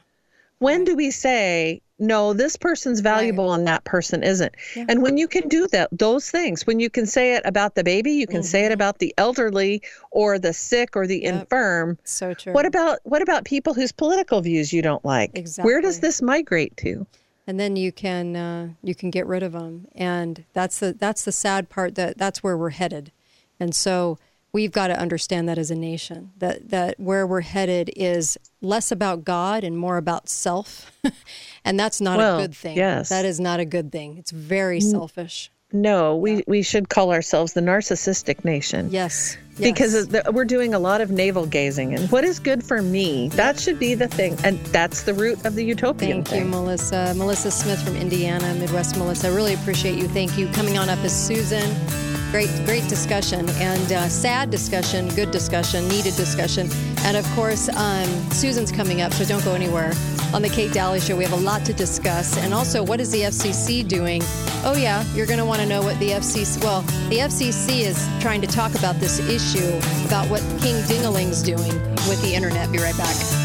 when 0.59 0.85
do 0.85 0.95
we 0.95 1.11
say 1.11 1.81
no 2.03 2.33
this 2.33 2.55
person's 2.57 2.99
valuable 2.99 3.53
and 3.53 3.65
that 3.65 3.83
person 3.85 4.21
isn't 4.21 4.53
and 4.75 5.01
when 5.01 5.17
you 5.17 5.27
can 5.27 5.47
do 5.47 5.67
that 5.67 5.89
those 5.91 6.29
things 6.29 6.67
when 6.67 6.79
you 6.79 6.89
can 6.89 7.05
say 7.05 7.33
it 7.35 7.41
about 7.45 7.75
the 7.75 7.83
baby 7.83 8.11
you 8.11 8.27
can 8.27 8.43
say 8.43 8.65
it 8.65 8.71
about 8.71 8.99
the 8.99 9.13
elderly 9.17 9.81
or 10.11 10.37
the 10.37 10.53
sick 10.53 10.95
or 10.95 11.07
the 11.07 11.21
Mm-hmm. 11.23 11.35
Yep. 11.35 11.41
infirm 11.43 11.97
so 12.03 12.33
true. 12.33 12.53
what 12.53 12.65
about 12.65 12.99
what 13.03 13.21
about 13.21 13.45
people 13.45 13.73
whose 13.73 13.91
political 13.91 14.41
views 14.41 14.73
you 14.73 14.81
don't 14.81 15.05
like 15.05 15.31
Exactly. 15.35 15.71
where 15.71 15.81
does 15.81 15.99
this 16.01 16.21
migrate 16.21 16.75
to 16.77 17.05
and 17.47 17.59
then 17.59 17.75
you 17.75 17.91
can 17.91 18.35
uh, 18.35 18.69
you 18.83 18.95
can 18.95 19.09
get 19.09 19.25
rid 19.27 19.43
of 19.43 19.51
them 19.53 19.87
and 19.95 20.43
that's 20.53 20.79
the 20.79 20.93
that's 20.93 21.23
the 21.23 21.31
sad 21.31 21.69
part 21.69 21.95
that 21.95 22.17
that's 22.17 22.43
where 22.43 22.57
we're 22.57 22.71
headed 22.71 23.11
and 23.59 23.73
so 23.75 24.17
we've 24.53 24.71
got 24.71 24.87
to 24.87 24.99
understand 24.99 25.49
that 25.49 25.57
as 25.57 25.71
a 25.71 25.75
nation 25.75 26.31
that 26.37 26.69
that 26.69 26.99
where 26.99 27.25
we're 27.27 27.41
headed 27.41 27.89
is 27.95 28.37
less 28.61 28.91
about 28.91 29.25
god 29.25 29.63
and 29.63 29.77
more 29.77 29.97
about 29.97 30.29
self 30.29 30.91
and 31.65 31.79
that's 31.79 31.99
not 31.99 32.17
Well, 32.17 32.37
a 32.39 32.41
good 32.43 32.55
thing 32.55 32.77
yes. 32.77 33.09
that 33.09 33.25
is 33.25 33.39
not 33.39 33.59
a 33.59 33.65
good 33.65 33.91
thing 33.91 34.17
it's 34.17 34.31
very 34.31 34.79
selfish 34.79 35.51
no 35.71 36.15
we 36.15 36.43
we 36.47 36.61
should 36.61 36.87
call 36.89 37.11
ourselves 37.11 37.53
the 37.53 37.61
narcissistic 37.61 38.45
nation 38.45 38.89
yes, 38.91 39.37
because 39.59 39.93
yes. 39.95 40.05
the, 40.23 40.31
we're 40.31 40.45
doing 40.45 40.75
a 40.75 40.79
lot 40.79 41.01
of 41.01 41.09
navel 41.09 41.47
gazing 41.47 41.95
and 41.95 42.11
what 42.11 42.23
is 42.23 42.37
good 42.37 42.63
for 42.63 42.81
me 42.83 43.29
that 43.29 43.59
should 43.59 43.79
be 43.79 43.95
the 43.95 44.07
thing 44.07 44.37
and 44.43 44.59
that's 44.67 45.01
the 45.01 45.13
root 45.15 45.43
of 45.45 45.55
the 45.55 45.65
utopian 45.65 46.23
thing. 46.23 46.25
Thank 46.25 46.43
you, 46.43 46.49
Melissa. 46.49 47.13
Melissa 47.17 47.49
Smith 47.49 47.81
from 47.83 47.95
Indiana, 47.95 48.53
Midwest 48.53 48.97
Melissa. 48.97 49.27
I 49.29 49.35
really 49.35 49.55
appreciate 49.55 49.97
you. 49.97 50.07
Thank 50.07 50.37
you. 50.37 50.47
Coming 50.49 50.77
on 50.77 50.89
up 50.89 51.03
is 51.03 51.11
Susan. 51.11 52.22
Great, 52.33 52.49
great 52.65 52.89
discussion 52.89 53.47
and 53.47 53.91
uh, 53.91 54.09
sad 54.09 54.49
discussion, 54.49 55.07
good 55.09 55.29
discussion, 55.29 55.87
needed 55.87 56.15
discussion. 56.15 56.67
And 57.03 57.15
of 57.15 57.23
course, 57.35 57.69
um, 57.69 58.07
Susan's 58.31 58.71
coming 58.71 59.01
up, 59.01 59.13
so 59.13 59.23
don't 59.23 59.45
go 59.45 59.53
anywhere. 59.53 59.93
On 60.33 60.41
the 60.41 60.49
Kate 60.49 60.73
Dalley 60.73 60.99
Show, 60.99 61.15
we 61.15 61.25
have 61.25 61.33
a 61.33 61.43
lot 61.43 61.63
to 61.65 61.73
discuss. 61.73 62.35
And 62.39 62.51
also, 62.51 62.81
what 62.81 62.99
is 62.99 63.11
the 63.11 63.21
FCC 63.21 63.87
doing? 63.87 64.23
Oh, 64.65 64.73
yeah, 64.75 65.05
you're 65.13 65.27
going 65.27 65.37
to 65.37 65.45
want 65.45 65.61
to 65.61 65.67
know 65.67 65.83
what 65.83 65.99
the 65.99 66.09
FCC, 66.09 66.63
well, 66.63 66.81
the 67.09 67.17
FCC 67.17 67.81
is 67.81 68.03
trying 68.19 68.41
to 68.41 68.47
talk 68.47 68.73
about 68.73 68.95
this 68.95 69.19
issue 69.29 69.77
about 70.07 70.27
what 70.27 70.41
King 70.59 70.81
Dingaling's 70.87 71.43
doing 71.43 71.79
with 72.09 72.19
the 72.23 72.33
internet. 72.33 72.71
Be 72.71 72.79
right 72.79 72.97
back. 72.97 73.42